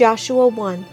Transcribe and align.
Joshua 0.00 0.48
1 0.48 0.86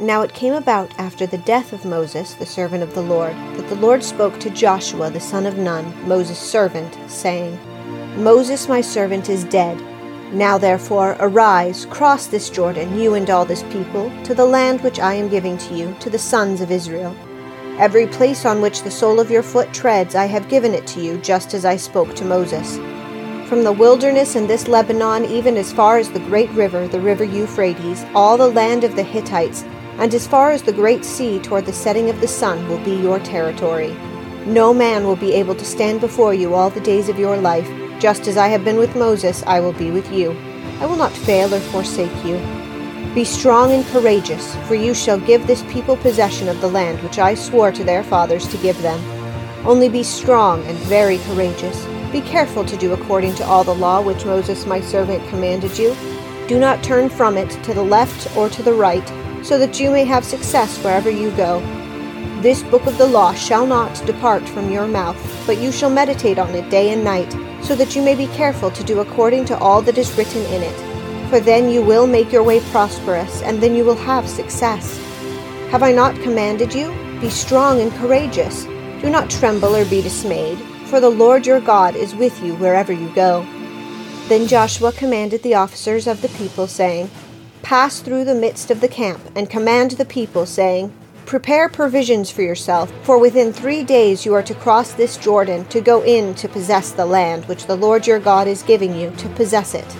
Now 0.00 0.22
it 0.22 0.32
came 0.32 0.54
about 0.54 0.98
after 0.98 1.26
the 1.26 1.36
death 1.36 1.74
of 1.74 1.84
Moses, 1.84 2.32
the 2.32 2.46
servant 2.46 2.82
of 2.82 2.94
the 2.94 3.02
Lord, 3.02 3.34
that 3.34 3.68
the 3.68 3.74
Lord 3.74 4.02
spoke 4.02 4.40
to 4.40 4.48
Joshua 4.48 5.10
the 5.10 5.20
son 5.20 5.44
of 5.44 5.58
Nun, 5.58 5.92
Moses' 6.08 6.38
servant, 6.38 6.96
saying, 7.10 7.58
Moses 8.16 8.70
my 8.70 8.80
servant 8.80 9.28
is 9.28 9.44
dead. 9.44 9.78
Now 10.32 10.56
therefore 10.56 11.14
arise, 11.20 11.84
cross 11.84 12.26
this 12.26 12.48
Jordan, 12.48 12.98
you 12.98 13.12
and 13.12 13.28
all 13.28 13.44
this 13.44 13.64
people, 13.64 14.10
to 14.24 14.34
the 14.34 14.46
land 14.46 14.80
which 14.80 14.98
I 14.98 15.12
am 15.12 15.28
giving 15.28 15.58
to 15.58 15.74
you, 15.74 15.94
to 16.00 16.08
the 16.08 16.18
sons 16.18 16.62
of 16.62 16.70
Israel. 16.70 17.14
Every 17.78 18.06
place 18.06 18.46
on 18.46 18.62
which 18.62 18.82
the 18.82 18.90
sole 18.90 19.20
of 19.20 19.30
your 19.30 19.42
foot 19.42 19.74
treads, 19.74 20.14
I 20.14 20.24
have 20.24 20.48
given 20.48 20.72
it 20.72 20.86
to 20.86 21.02
you, 21.02 21.18
just 21.18 21.52
as 21.52 21.66
I 21.66 21.76
spoke 21.76 22.16
to 22.16 22.24
Moses. 22.24 22.78
From 23.52 23.64
the 23.64 23.70
wilderness 23.70 24.34
and 24.34 24.48
this 24.48 24.66
Lebanon, 24.66 25.26
even 25.26 25.58
as 25.58 25.74
far 25.74 25.98
as 25.98 26.08
the 26.08 26.20
great 26.20 26.48
river, 26.52 26.88
the 26.88 26.98
river 26.98 27.22
Euphrates, 27.22 28.02
all 28.14 28.38
the 28.38 28.48
land 28.48 28.82
of 28.82 28.96
the 28.96 29.02
Hittites, 29.02 29.62
and 29.98 30.14
as 30.14 30.26
far 30.26 30.52
as 30.52 30.62
the 30.62 30.72
great 30.72 31.04
sea 31.04 31.38
toward 31.38 31.66
the 31.66 31.72
setting 31.74 32.08
of 32.08 32.18
the 32.22 32.26
sun 32.26 32.66
will 32.66 32.82
be 32.82 32.96
your 32.96 33.18
territory. 33.18 33.94
No 34.46 34.72
man 34.72 35.04
will 35.04 35.16
be 35.16 35.34
able 35.34 35.54
to 35.54 35.66
stand 35.66 36.00
before 36.00 36.32
you 36.32 36.54
all 36.54 36.70
the 36.70 36.80
days 36.80 37.10
of 37.10 37.18
your 37.18 37.36
life. 37.36 37.68
Just 38.00 38.26
as 38.26 38.38
I 38.38 38.48
have 38.48 38.64
been 38.64 38.78
with 38.78 38.96
Moses, 38.96 39.44
I 39.46 39.60
will 39.60 39.74
be 39.74 39.90
with 39.90 40.10
you. 40.10 40.30
I 40.80 40.86
will 40.86 40.96
not 40.96 41.12
fail 41.12 41.54
or 41.54 41.60
forsake 41.60 42.24
you. 42.24 42.38
Be 43.14 43.22
strong 43.22 43.70
and 43.72 43.84
courageous, 43.88 44.56
for 44.66 44.76
you 44.76 44.94
shall 44.94 45.20
give 45.20 45.46
this 45.46 45.62
people 45.64 45.98
possession 45.98 46.48
of 46.48 46.58
the 46.62 46.70
land 46.70 47.02
which 47.02 47.18
I 47.18 47.34
swore 47.34 47.70
to 47.72 47.84
their 47.84 48.02
fathers 48.02 48.48
to 48.48 48.56
give 48.56 48.80
them. 48.80 48.98
Only 49.66 49.90
be 49.90 50.04
strong 50.04 50.64
and 50.64 50.78
very 50.78 51.18
courageous. 51.18 51.86
Be 52.12 52.20
careful 52.20 52.62
to 52.66 52.76
do 52.76 52.92
according 52.92 53.34
to 53.36 53.46
all 53.46 53.64
the 53.64 53.74
law 53.74 54.02
which 54.02 54.26
Moses 54.26 54.66
my 54.66 54.82
servant 54.82 55.26
commanded 55.30 55.78
you. 55.78 55.96
Do 56.46 56.58
not 56.58 56.84
turn 56.84 57.08
from 57.08 57.38
it 57.38 57.48
to 57.64 57.72
the 57.72 57.82
left 57.82 58.36
or 58.36 58.50
to 58.50 58.62
the 58.62 58.74
right, 58.74 59.08
so 59.42 59.58
that 59.58 59.80
you 59.80 59.90
may 59.90 60.04
have 60.04 60.22
success 60.22 60.76
wherever 60.84 61.08
you 61.08 61.30
go. 61.30 61.60
This 62.42 62.62
book 62.64 62.84
of 62.84 62.98
the 62.98 63.06
law 63.06 63.32
shall 63.32 63.66
not 63.66 64.04
depart 64.04 64.46
from 64.46 64.70
your 64.70 64.86
mouth, 64.86 65.16
but 65.46 65.56
you 65.56 65.72
shall 65.72 65.88
meditate 65.88 66.38
on 66.38 66.54
it 66.54 66.68
day 66.68 66.90
and 66.90 67.02
night, 67.02 67.32
so 67.64 67.74
that 67.76 67.96
you 67.96 68.02
may 68.02 68.14
be 68.14 68.26
careful 68.26 68.70
to 68.72 68.84
do 68.84 69.00
according 69.00 69.46
to 69.46 69.56
all 69.56 69.80
that 69.80 69.96
is 69.96 70.14
written 70.18 70.42
in 70.52 70.62
it. 70.62 71.30
For 71.30 71.40
then 71.40 71.70
you 71.70 71.80
will 71.80 72.06
make 72.06 72.30
your 72.30 72.42
way 72.42 72.60
prosperous, 72.72 73.40
and 73.40 73.62
then 73.62 73.74
you 73.74 73.86
will 73.86 73.96
have 73.96 74.28
success. 74.28 74.98
Have 75.70 75.82
I 75.82 75.92
not 75.92 76.14
commanded 76.16 76.74
you? 76.74 76.90
Be 77.22 77.30
strong 77.30 77.80
and 77.80 77.90
courageous. 77.92 78.64
Do 79.00 79.08
not 79.08 79.30
tremble 79.30 79.74
or 79.74 79.86
be 79.86 80.02
dismayed 80.02 80.58
for 80.92 81.00
the 81.00 81.08
Lord 81.08 81.46
your 81.46 81.58
God 81.58 81.96
is 81.96 82.14
with 82.14 82.42
you 82.42 82.54
wherever 82.56 82.92
you 82.92 83.08
go. 83.14 83.46
Then 84.28 84.46
Joshua 84.46 84.92
commanded 84.92 85.42
the 85.42 85.54
officers 85.54 86.06
of 86.06 86.20
the 86.20 86.28
people, 86.28 86.66
saying, 86.66 87.10
Pass 87.62 88.00
through 88.00 88.26
the 88.26 88.34
midst 88.34 88.70
of 88.70 88.82
the 88.82 88.88
camp, 88.88 89.22
and 89.34 89.48
command 89.48 89.92
the 89.92 90.04
people, 90.04 90.44
saying, 90.44 90.92
Prepare 91.24 91.70
provisions 91.70 92.30
for 92.30 92.42
yourself, 92.42 92.92
for 93.04 93.16
within 93.16 93.54
three 93.54 93.82
days 93.82 94.26
you 94.26 94.34
are 94.34 94.42
to 94.42 94.54
cross 94.54 94.92
this 94.92 95.16
Jordan 95.16 95.64
to 95.68 95.80
go 95.80 96.04
in 96.04 96.34
to 96.34 96.46
possess 96.46 96.92
the 96.92 97.06
land 97.06 97.46
which 97.46 97.64
the 97.64 97.76
Lord 97.76 98.06
your 98.06 98.20
God 98.20 98.46
is 98.46 98.62
giving 98.62 98.94
you 98.94 99.12
to 99.12 99.30
possess 99.30 99.72
it. 99.74 99.96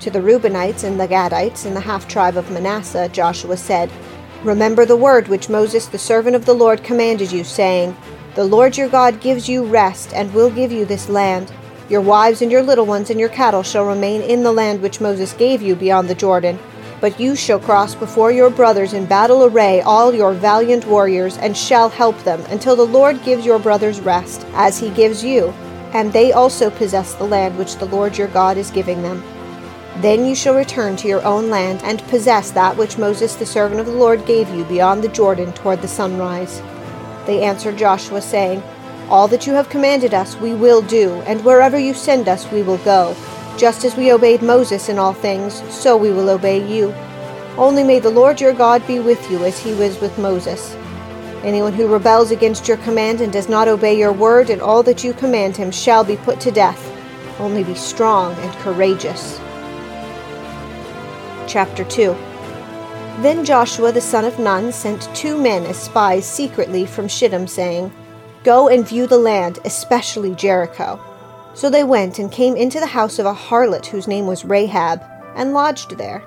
To 0.00 0.10
the 0.10 0.20
Reubenites 0.20 0.84
and 0.84 1.00
the 1.00 1.08
Gadites 1.08 1.64
and 1.64 1.74
the 1.74 1.80
half 1.80 2.06
tribe 2.06 2.36
of 2.36 2.50
Manasseh, 2.50 3.08
Joshua 3.08 3.56
said, 3.56 3.90
Remember 4.44 4.84
the 4.84 4.96
word 4.96 5.28
which 5.28 5.48
Moses 5.48 5.86
the 5.86 5.96
servant 5.96 6.36
of 6.36 6.44
the 6.44 6.52
Lord 6.52 6.84
commanded 6.84 7.32
you, 7.32 7.42
saying, 7.42 7.96
the 8.36 8.44
Lord 8.44 8.76
your 8.76 8.88
God 8.88 9.20
gives 9.20 9.48
you 9.48 9.64
rest 9.64 10.14
and 10.14 10.32
will 10.32 10.50
give 10.50 10.70
you 10.70 10.84
this 10.84 11.08
land. 11.08 11.52
Your 11.88 12.00
wives 12.00 12.42
and 12.42 12.52
your 12.52 12.62
little 12.62 12.86
ones 12.86 13.10
and 13.10 13.18
your 13.18 13.28
cattle 13.28 13.64
shall 13.64 13.84
remain 13.84 14.22
in 14.22 14.44
the 14.44 14.52
land 14.52 14.80
which 14.80 15.00
Moses 15.00 15.32
gave 15.32 15.60
you 15.60 15.74
beyond 15.74 16.08
the 16.08 16.14
Jordan. 16.14 16.56
But 17.00 17.18
you 17.18 17.34
shall 17.34 17.58
cross 17.58 17.96
before 17.96 18.30
your 18.30 18.50
brothers 18.50 18.92
in 18.92 19.06
battle 19.06 19.44
array 19.44 19.80
all 19.80 20.14
your 20.14 20.32
valiant 20.32 20.86
warriors, 20.86 21.38
and 21.38 21.56
shall 21.56 21.88
help 21.88 22.16
them, 22.22 22.40
until 22.50 22.76
the 22.76 22.86
Lord 22.86 23.24
gives 23.24 23.44
your 23.44 23.58
brothers 23.58 24.00
rest, 24.00 24.46
as 24.52 24.78
he 24.78 24.90
gives 24.90 25.24
you, 25.24 25.48
and 25.92 26.12
they 26.12 26.32
also 26.32 26.70
possess 26.70 27.14
the 27.14 27.24
land 27.24 27.58
which 27.58 27.76
the 27.76 27.86
Lord 27.86 28.16
your 28.16 28.28
God 28.28 28.56
is 28.58 28.70
giving 28.70 29.02
them. 29.02 29.24
Then 29.96 30.24
you 30.24 30.34
shall 30.34 30.54
return 30.54 30.94
to 30.96 31.08
your 31.08 31.24
own 31.24 31.50
land, 31.50 31.80
and 31.82 32.06
possess 32.08 32.50
that 32.52 32.76
which 32.76 32.98
Moses 32.98 33.34
the 33.34 33.46
servant 33.46 33.80
of 33.80 33.86
the 33.86 33.92
Lord 33.92 34.24
gave 34.26 34.48
you 34.50 34.64
beyond 34.64 35.02
the 35.02 35.08
Jordan 35.08 35.52
toward 35.54 35.82
the 35.82 35.88
sunrise. 35.88 36.62
They 37.26 37.42
answered 37.42 37.76
Joshua, 37.76 38.20
saying, 38.20 38.62
All 39.08 39.28
that 39.28 39.46
you 39.46 39.52
have 39.54 39.68
commanded 39.68 40.14
us 40.14 40.36
we 40.36 40.54
will 40.54 40.82
do, 40.82 41.12
and 41.26 41.44
wherever 41.44 41.78
you 41.78 41.94
send 41.94 42.28
us 42.28 42.50
we 42.50 42.62
will 42.62 42.78
go. 42.78 43.16
Just 43.56 43.84
as 43.84 43.96
we 43.96 44.12
obeyed 44.12 44.42
Moses 44.42 44.88
in 44.88 44.98
all 44.98 45.12
things, 45.12 45.62
so 45.72 45.96
we 45.96 46.10
will 46.10 46.30
obey 46.30 46.66
you. 46.66 46.92
Only 47.56 47.84
may 47.84 47.98
the 47.98 48.10
Lord 48.10 48.40
your 48.40 48.52
God 48.52 48.86
be 48.86 49.00
with 49.00 49.30
you 49.30 49.44
as 49.44 49.58
he 49.58 49.74
was 49.74 50.00
with 50.00 50.16
Moses. 50.18 50.74
Anyone 51.42 51.72
who 51.72 51.86
rebels 51.86 52.30
against 52.30 52.68
your 52.68 52.76
command 52.78 53.20
and 53.20 53.32
does 53.32 53.48
not 53.48 53.68
obey 53.68 53.98
your 53.98 54.12
word 54.12 54.50
and 54.50 54.62
all 54.62 54.82
that 54.84 55.02
you 55.04 55.12
command 55.12 55.56
him 55.56 55.70
shall 55.70 56.04
be 56.04 56.16
put 56.16 56.40
to 56.40 56.50
death. 56.50 56.86
Only 57.38 57.64
be 57.64 57.74
strong 57.74 58.34
and 58.34 58.52
courageous. 58.56 59.38
Chapter 61.46 61.84
2 61.84 62.29
then 63.24 63.44
Joshua 63.44 63.92
the 63.92 64.00
son 64.00 64.24
of 64.24 64.38
Nun 64.38 64.72
sent 64.72 65.14
two 65.14 65.36
men 65.36 65.64
as 65.66 65.76
spies 65.76 66.24
secretly 66.24 66.86
from 66.86 67.08
Shittim, 67.08 67.46
saying, 67.46 67.92
Go 68.44 68.68
and 68.68 68.88
view 68.88 69.06
the 69.06 69.18
land, 69.18 69.58
especially 69.64 70.34
Jericho. 70.34 70.98
So 71.54 71.68
they 71.68 71.84
went 71.84 72.18
and 72.18 72.32
came 72.32 72.56
into 72.56 72.80
the 72.80 72.86
house 72.86 73.18
of 73.18 73.26
a 73.26 73.34
harlot 73.34 73.86
whose 73.86 74.08
name 74.08 74.26
was 74.26 74.44
Rahab, 74.44 75.02
and 75.34 75.52
lodged 75.52 75.98
there. 75.98 76.22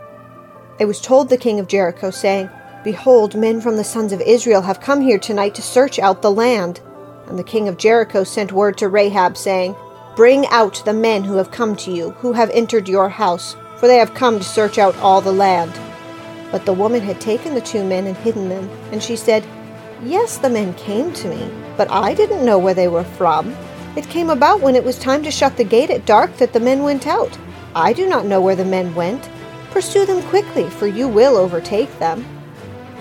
It 0.79 0.85
was 0.85 1.01
told 1.01 1.29
the 1.29 1.37
king 1.37 1.59
of 1.59 1.67
Jericho, 1.67 2.11
saying, 2.11 2.49
Behold, 2.83 3.35
men 3.35 3.61
from 3.61 3.77
the 3.77 3.83
sons 3.83 4.11
of 4.11 4.21
Israel 4.21 4.61
have 4.61 4.81
come 4.81 5.01
here 5.01 5.17
tonight 5.17 5.55
to 5.55 5.61
search 5.61 5.99
out 5.99 6.21
the 6.21 6.31
land. 6.31 6.81
And 7.27 7.39
the 7.39 7.43
king 7.43 7.67
of 7.67 7.77
Jericho 7.77 8.23
sent 8.23 8.51
word 8.51 8.77
to 8.79 8.89
Rahab, 8.89 9.37
saying, 9.37 9.75
Bring 10.15 10.45
out 10.47 10.83
the 10.83 10.93
men 10.93 11.23
who 11.23 11.37
have 11.37 11.49
come 11.49 11.75
to 11.77 11.91
you, 11.91 12.11
who 12.11 12.33
have 12.33 12.49
entered 12.49 12.89
your 12.89 13.09
house, 13.09 13.55
for 13.77 13.87
they 13.87 13.97
have 13.97 14.13
come 14.13 14.37
to 14.37 14.43
search 14.43 14.77
out 14.77 14.95
all 14.97 15.21
the 15.21 15.31
land. 15.31 15.73
But 16.53 16.67
the 16.67 16.73
woman 16.73 17.01
had 17.01 17.19
taken 17.19 17.55
the 17.55 17.61
two 17.61 17.83
men 17.83 18.05
and 18.05 18.15
hidden 18.15 18.47
them, 18.47 18.69
and 18.91 19.01
she 19.01 19.15
said, 19.15 19.43
Yes, 20.03 20.37
the 20.37 20.51
men 20.51 20.75
came 20.75 21.11
to 21.13 21.27
me, 21.27 21.49
but 21.75 21.89
I 21.89 22.13
didn't 22.13 22.45
know 22.45 22.59
where 22.59 22.75
they 22.75 22.87
were 22.87 23.03
from. 23.03 23.55
It 23.95 24.07
came 24.07 24.29
about 24.29 24.61
when 24.61 24.75
it 24.75 24.83
was 24.83 24.99
time 24.99 25.23
to 25.23 25.31
shut 25.31 25.57
the 25.57 25.63
gate 25.63 25.89
at 25.89 26.05
dark 26.05 26.37
that 26.37 26.53
the 26.53 26.59
men 26.59 26.83
went 26.83 27.07
out. 27.07 27.35
I 27.73 27.91
do 27.91 28.07
not 28.07 28.27
know 28.27 28.39
where 28.39 28.55
the 28.55 28.65
men 28.65 28.93
went. 28.93 29.31
Pursue 29.71 30.05
them 30.05 30.21
quickly, 30.29 30.69
for 30.69 30.85
you 30.85 31.07
will 31.07 31.37
overtake 31.37 31.97
them. 31.97 32.23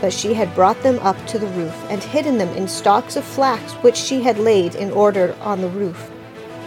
But 0.01 0.15
she 0.15 0.33
had 0.33 0.55
brought 0.55 0.83
them 0.83 0.99
up 1.01 1.19
to 1.27 1.39
the 1.39 1.49
roof, 1.49 1.77
and 1.91 2.03
hidden 2.03 2.39
them 2.39 2.57
in 2.57 2.67
stalks 2.67 3.17
of 3.17 3.25
flax 3.25 3.75
which 3.85 3.97
she 3.97 4.23
had 4.23 4.39
laid 4.39 4.77
in 4.77 4.91
order 4.93 5.37
on 5.43 5.61
the 5.61 5.69
roof. 5.69 6.11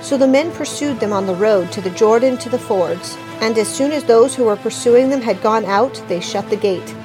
So 0.04 0.18
the 0.18 0.28
men 0.28 0.52
pursued 0.52 1.00
them 1.00 1.14
on 1.14 1.26
the 1.26 1.34
road 1.34 1.72
to 1.72 1.82
the 1.82 1.90
Jordan 1.90 2.38
to 2.38 2.50
the 2.50 2.60
fords, 2.60 3.18
and 3.42 3.58
as 3.58 3.74
soon 3.74 3.92
as 3.92 4.04
those 4.04 4.36
who 4.36 4.46
were 4.46 4.56
pursuing 4.56 5.10
them 5.10 5.22
had 5.22 5.42
gone 5.42 5.66
out, 5.66 6.02
they 6.08 6.20
shut 6.20 6.50
the 6.50 6.56
gate. 6.56 6.96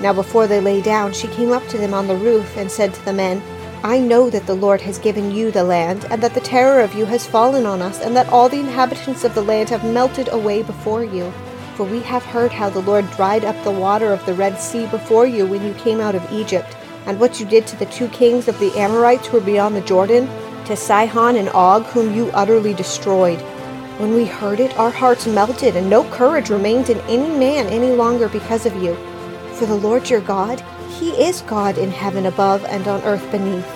Now 0.00 0.12
before 0.12 0.46
they 0.46 0.60
lay 0.60 0.82
down, 0.82 1.12
she 1.12 1.28
came 1.28 1.52
up 1.52 1.66
to 1.68 1.78
them 1.78 1.94
on 1.94 2.06
the 2.06 2.16
roof 2.16 2.56
and 2.56 2.70
said 2.70 2.92
to 2.94 3.04
the 3.04 3.12
men, 3.12 3.42
I 3.82 3.98
know 3.98 4.30
that 4.30 4.46
the 4.46 4.54
Lord 4.54 4.80
has 4.80 4.98
given 4.98 5.30
you 5.30 5.50
the 5.50 5.62
land, 5.62 6.06
and 6.10 6.22
that 6.22 6.34
the 6.34 6.40
terror 6.40 6.80
of 6.80 6.94
you 6.94 7.04
has 7.04 7.26
fallen 7.26 7.66
on 7.66 7.82
us, 7.82 8.00
and 8.00 8.16
that 8.16 8.28
all 8.30 8.48
the 8.48 8.58
inhabitants 8.58 9.22
of 9.22 9.34
the 9.34 9.42
land 9.42 9.68
have 9.68 9.84
melted 9.84 10.28
away 10.32 10.62
before 10.62 11.04
you. 11.04 11.32
For 11.76 11.84
we 11.84 12.00
have 12.00 12.24
heard 12.24 12.52
how 12.52 12.70
the 12.70 12.80
Lord 12.80 13.08
dried 13.12 13.44
up 13.44 13.62
the 13.62 13.70
water 13.70 14.12
of 14.12 14.24
the 14.26 14.34
Red 14.34 14.58
Sea 14.58 14.86
before 14.86 15.26
you 15.26 15.46
when 15.46 15.64
you 15.64 15.74
came 15.74 16.00
out 16.00 16.14
of 16.14 16.32
Egypt, 16.32 16.76
and 17.06 17.20
what 17.20 17.38
you 17.38 17.46
did 17.46 17.66
to 17.68 17.76
the 17.76 17.86
two 17.86 18.08
kings 18.08 18.48
of 18.48 18.58
the 18.58 18.76
Amorites 18.76 19.26
who 19.28 19.38
were 19.38 19.44
beyond 19.44 19.76
the 19.76 19.82
Jordan, 19.82 20.26
to 20.64 20.74
Sihon 20.74 21.36
and 21.36 21.50
Og, 21.50 21.84
whom 21.84 22.12
you 22.12 22.30
utterly 22.32 22.74
destroyed. 22.74 23.38
When 23.98 24.12
we 24.12 24.26
heard 24.26 24.60
it, 24.60 24.76
our 24.78 24.90
hearts 24.90 25.26
melted, 25.26 25.74
and 25.74 25.88
no 25.88 26.04
courage 26.10 26.50
remained 26.50 26.90
in 26.90 27.00
any 27.02 27.34
man 27.38 27.66
any 27.68 27.92
longer 27.92 28.28
because 28.28 28.66
of 28.66 28.76
you. 28.82 28.94
For 29.54 29.64
the 29.64 29.74
Lord 29.74 30.10
your 30.10 30.20
God, 30.20 30.62
He 30.98 31.12
is 31.12 31.40
God 31.40 31.78
in 31.78 31.90
heaven 31.90 32.26
above 32.26 32.62
and 32.66 32.86
on 32.88 33.00
earth 33.04 33.30
beneath. 33.30 33.66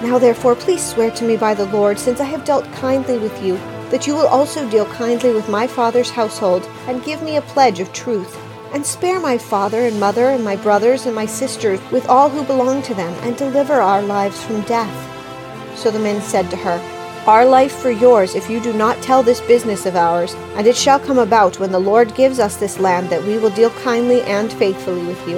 Now 0.00 0.18
therefore, 0.18 0.54
please 0.54 0.82
swear 0.82 1.10
to 1.10 1.24
me 1.24 1.36
by 1.36 1.52
the 1.52 1.66
Lord, 1.66 1.98
since 1.98 2.18
I 2.18 2.24
have 2.24 2.46
dealt 2.46 2.64
kindly 2.72 3.18
with 3.18 3.42
you, 3.42 3.56
that 3.90 4.06
you 4.06 4.14
will 4.14 4.26
also 4.26 4.66
deal 4.70 4.86
kindly 4.86 5.34
with 5.34 5.50
my 5.50 5.66
father's 5.66 6.08
household, 6.08 6.66
and 6.86 7.04
give 7.04 7.22
me 7.22 7.36
a 7.36 7.42
pledge 7.42 7.78
of 7.78 7.92
truth. 7.92 8.38
And 8.72 8.86
spare 8.86 9.20
my 9.20 9.36
father 9.36 9.82
and 9.82 10.00
mother 10.00 10.30
and 10.30 10.42
my 10.42 10.56
brothers 10.56 11.04
and 11.04 11.14
my 11.14 11.26
sisters 11.26 11.78
with 11.90 12.08
all 12.08 12.30
who 12.30 12.42
belong 12.42 12.80
to 12.84 12.94
them, 12.94 13.12
and 13.20 13.36
deliver 13.36 13.74
our 13.74 14.00
lives 14.00 14.42
from 14.42 14.62
death. 14.62 15.76
So 15.76 15.90
the 15.90 15.98
men 15.98 16.22
said 16.22 16.48
to 16.48 16.56
her, 16.56 17.01
Our 17.26 17.46
life 17.46 17.76
for 17.76 17.92
yours, 17.92 18.34
if 18.34 18.50
you 18.50 18.60
do 18.60 18.72
not 18.72 19.00
tell 19.00 19.22
this 19.22 19.40
business 19.42 19.86
of 19.86 19.94
ours. 19.94 20.34
And 20.56 20.66
it 20.66 20.74
shall 20.74 20.98
come 20.98 21.18
about, 21.18 21.60
when 21.60 21.70
the 21.70 21.78
Lord 21.78 22.16
gives 22.16 22.40
us 22.40 22.56
this 22.56 22.80
land, 22.80 23.10
that 23.10 23.22
we 23.22 23.38
will 23.38 23.50
deal 23.50 23.70
kindly 23.70 24.22
and 24.22 24.52
faithfully 24.52 25.04
with 25.06 25.28
you. 25.28 25.36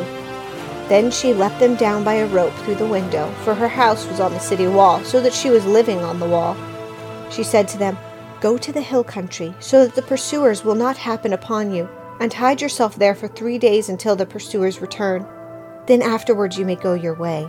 Then 0.88 1.10
she 1.10 1.34
let 1.34 1.58
them 1.60 1.74
down 1.76 2.02
by 2.02 2.14
a 2.14 2.26
rope 2.26 2.54
through 2.60 2.76
the 2.76 2.86
window, 2.86 3.30
for 3.44 3.54
her 3.54 3.68
house 3.68 4.06
was 4.06 4.18
on 4.18 4.32
the 4.32 4.38
city 4.38 4.66
wall, 4.66 5.04
so 5.04 5.20
that 5.20 5.34
she 5.34 5.50
was 5.50 5.66
living 5.66 5.98
on 5.98 6.20
the 6.20 6.28
wall. 6.28 6.56
She 7.30 7.42
said 7.42 7.68
to 7.68 7.78
them, 7.78 7.98
Go 8.40 8.56
to 8.56 8.72
the 8.72 8.80
hill 8.80 9.04
country, 9.04 9.54
so 9.60 9.84
that 9.84 9.94
the 9.94 10.02
pursuers 10.02 10.64
will 10.64 10.74
not 10.74 10.96
happen 10.96 11.34
upon 11.34 11.70
you. 11.70 11.88
and 12.20 12.32
hide 12.32 12.62
yourself 12.62 12.96
there 12.96 13.14
for 13.14 13.28
three 13.28 13.58
days 13.58 13.88
until 13.88 14.16
the 14.16 14.24
pursuers 14.24 14.80
return. 14.80 15.26
Then 15.86 16.00
afterwards 16.00 16.56
you 16.56 16.64
may 16.64 16.76
go 16.76 16.94
your 16.94 17.14
way. 17.14 17.48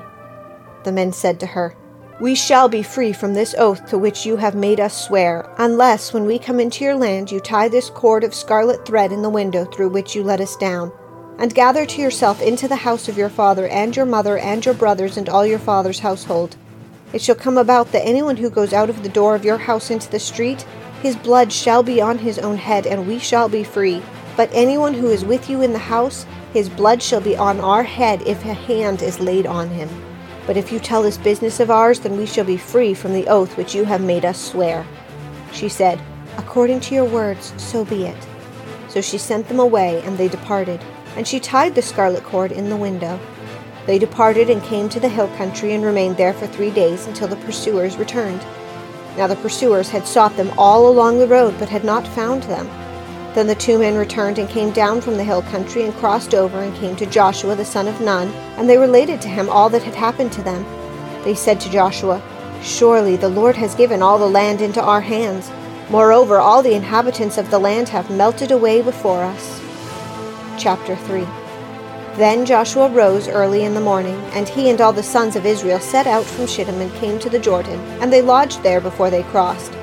The 0.83 0.91
men 0.91 1.13
said 1.13 1.39
to 1.41 1.45
her, 1.45 1.75
We 2.17 2.33
shall 2.33 2.69
be 2.69 2.81
free 2.81 3.11
from 3.11 3.33
this 3.33 3.53
oath 3.57 3.89
to 3.89 3.97
which 3.97 4.25
you 4.25 4.37
have 4.37 4.55
made 4.55 4.79
us 4.79 5.05
swear, 5.05 5.49
unless 5.57 6.13
when 6.13 6.23
we 6.23 6.39
come 6.39 6.61
into 6.61 6.85
your 6.85 6.95
land 6.95 7.29
you 7.29 7.41
tie 7.41 7.67
this 7.67 7.89
cord 7.89 8.23
of 8.23 8.33
scarlet 8.33 8.85
thread 8.85 9.11
in 9.11 9.21
the 9.21 9.29
window 9.29 9.65
through 9.65 9.89
which 9.89 10.15
you 10.15 10.23
let 10.23 10.39
us 10.39 10.55
down, 10.55 10.93
and 11.39 11.53
gather 11.53 11.85
to 11.85 12.01
yourself 12.01 12.41
into 12.41 12.69
the 12.69 12.77
house 12.77 13.09
of 13.09 13.17
your 13.17 13.27
father 13.27 13.67
and 13.67 13.97
your 13.97 14.05
mother 14.05 14.37
and 14.37 14.63
your 14.63 14.73
brothers 14.73 15.17
and 15.17 15.27
all 15.27 15.45
your 15.45 15.59
father's 15.59 15.99
household. 15.99 16.55
It 17.11 17.21
shall 17.21 17.35
come 17.35 17.57
about 17.57 17.91
that 17.91 18.05
anyone 18.05 18.37
who 18.37 18.49
goes 18.49 18.71
out 18.71 18.89
of 18.89 19.03
the 19.03 19.09
door 19.09 19.35
of 19.35 19.43
your 19.43 19.57
house 19.57 19.91
into 19.91 20.09
the 20.09 20.19
street, 20.19 20.65
his 21.03 21.17
blood 21.17 21.51
shall 21.51 21.83
be 21.83 21.99
on 21.99 22.17
his 22.17 22.39
own 22.39 22.55
head, 22.55 22.87
and 22.87 23.05
we 23.05 23.19
shall 23.19 23.49
be 23.49 23.65
free. 23.65 24.01
But 24.37 24.49
anyone 24.53 24.93
who 24.93 25.09
is 25.09 25.25
with 25.25 25.49
you 25.49 25.61
in 25.61 25.73
the 25.73 25.79
house, 25.79 26.25
his 26.53 26.69
blood 26.69 27.03
shall 27.03 27.19
be 27.19 27.35
on 27.35 27.59
our 27.59 27.83
head 27.83 28.21
if 28.21 28.45
a 28.45 28.53
hand 28.53 29.01
is 29.01 29.19
laid 29.19 29.45
on 29.45 29.67
him. 29.67 29.89
But 30.45 30.57
if 30.57 30.71
you 30.71 30.79
tell 30.79 31.01
this 31.01 31.17
business 31.17 31.59
of 31.59 31.71
ours, 31.71 31.99
then 31.99 32.17
we 32.17 32.25
shall 32.25 32.45
be 32.45 32.57
free 32.57 32.93
from 32.93 33.13
the 33.13 33.27
oath 33.27 33.57
which 33.57 33.73
you 33.73 33.85
have 33.85 34.01
made 34.01 34.25
us 34.25 34.39
swear. 34.39 34.85
She 35.51 35.69
said, 35.69 35.99
According 36.37 36.81
to 36.81 36.95
your 36.95 37.05
words, 37.05 37.53
so 37.57 37.85
be 37.85 38.05
it. 38.05 38.27
So 38.89 39.01
she 39.01 39.17
sent 39.17 39.47
them 39.47 39.59
away, 39.59 40.01
and 40.03 40.17
they 40.17 40.27
departed, 40.27 40.81
and 41.15 41.27
she 41.27 41.39
tied 41.39 41.75
the 41.75 41.81
scarlet 41.81 42.23
cord 42.23 42.51
in 42.51 42.69
the 42.69 42.77
window. 42.77 43.19
They 43.85 43.99
departed 43.99 44.49
and 44.49 44.63
came 44.63 44.89
to 44.89 44.99
the 44.99 45.09
hill 45.09 45.27
country 45.37 45.73
and 45.73 45.83
remained 45.83 46.17
there 46.17 46.33
for 46.33 46.47
three 46.47 46.71
days 46.71 47.07
until 47.07 47.27
the 47.27 47.35
pursuers 47.37 47.97
returned. 47.97 48.41
Now 49.17 49.27
the 49.27 49.35
pursuers 49.35 49.89
had 49.89 50.07
sought 50.07 50.35
them 50.35 50.51
all 50.57 50.89
along 50.89 51.19
the 51.19 51.27
road, 51.27 51.55
but 51.57 51.69
had 51.69 51.83
not 51.83 52.07
found 52.07 52.43
them. 52.43 52.67
Then 53.35 53.47
the 53.47 53.55
two 53.55 53.77
men 53.77 53.97
returned 53.97 54.39
and 54.39 54.47
came 54.47 54.71
down 54.71 55.01
from 55.01 55.17
the 55.17 55.23
hill 55.25 55.41
country 55.41 55.83
and 55.83 55.93
crossed 55.95 56.33
over 56.33 56.61
and 56.61 56.73
came 56.77 56.95
to 56.95 57.05
Joshua 57.05 57.53
the 57.53 57.65
son 57.65 57.89
of 57.89 57.99
Nun, 57.99 58.29
and 58.55 58.69
they 58.69 58.77
related 58.77 59.21
to 59.21 59.27
him 59.27 59.49
all 59.49 59.69
that 59.71 59.83
had 59.83 59.93
happened 59.93 60.31
to 60.31 60.41
them. 60.41 60.65
They 61.25 61.35
said 61.35 61.59
to 61.59 61.69
Joshua, 61.69 62.23
Surely 62.61 63.17
the 63.17 63.27
Lord 63.27 63.57
has 63.57 63.75
given 63.75 64.01
all 64.01 64.17
the 64.17 64.25
land 64.25 64.61
into 64.61 64.81
our 64.81 65.01
hands. 65.01 65.51
Moreover, 65.89 66.37
all 66.37 66.63
the 66.63 66.75
inhabitants 66.75 67.37
of 67.37 67.51
the 67.51 67.59
land 67.59 67.89
have 67.89 68.09
melted 68.09 68.51
away 68.51 68.81
before 68.81 69.23
us. 69.23 69.61
Chapter 70.57 70.95
3 70.95 71.27
Then 72.15 72.45
Joshua 72.45 72.89
rose 72.89 73.27
early 73.27 73.65
in 73.65 73.73
the 73.73 73.81
morning, 73.81 74.15
and 74.31 74.47
he 74.47 74.69
and 74.69 74.79
all 74.79 74.93
the 74.93 75.03
sons 75.03 75.35
of 75.35 75.45
Israel 75.45 75.81
set 75.81 76.07
out 76.07 76.23
from 76.23 76.47
Shittim 76.47 76.79
and 76.79 76.93
came 76.95 77.19
to 77.19 77.29
the 77.29 77.39
Jordan, 77.39 77.81
and 77.99 78.13
they 78.13 78.21
lodged 78.21 78.63
there 78.63 78.79
before 78.79 79.09
they 79.09 79.23
crossed. 79.23 79.73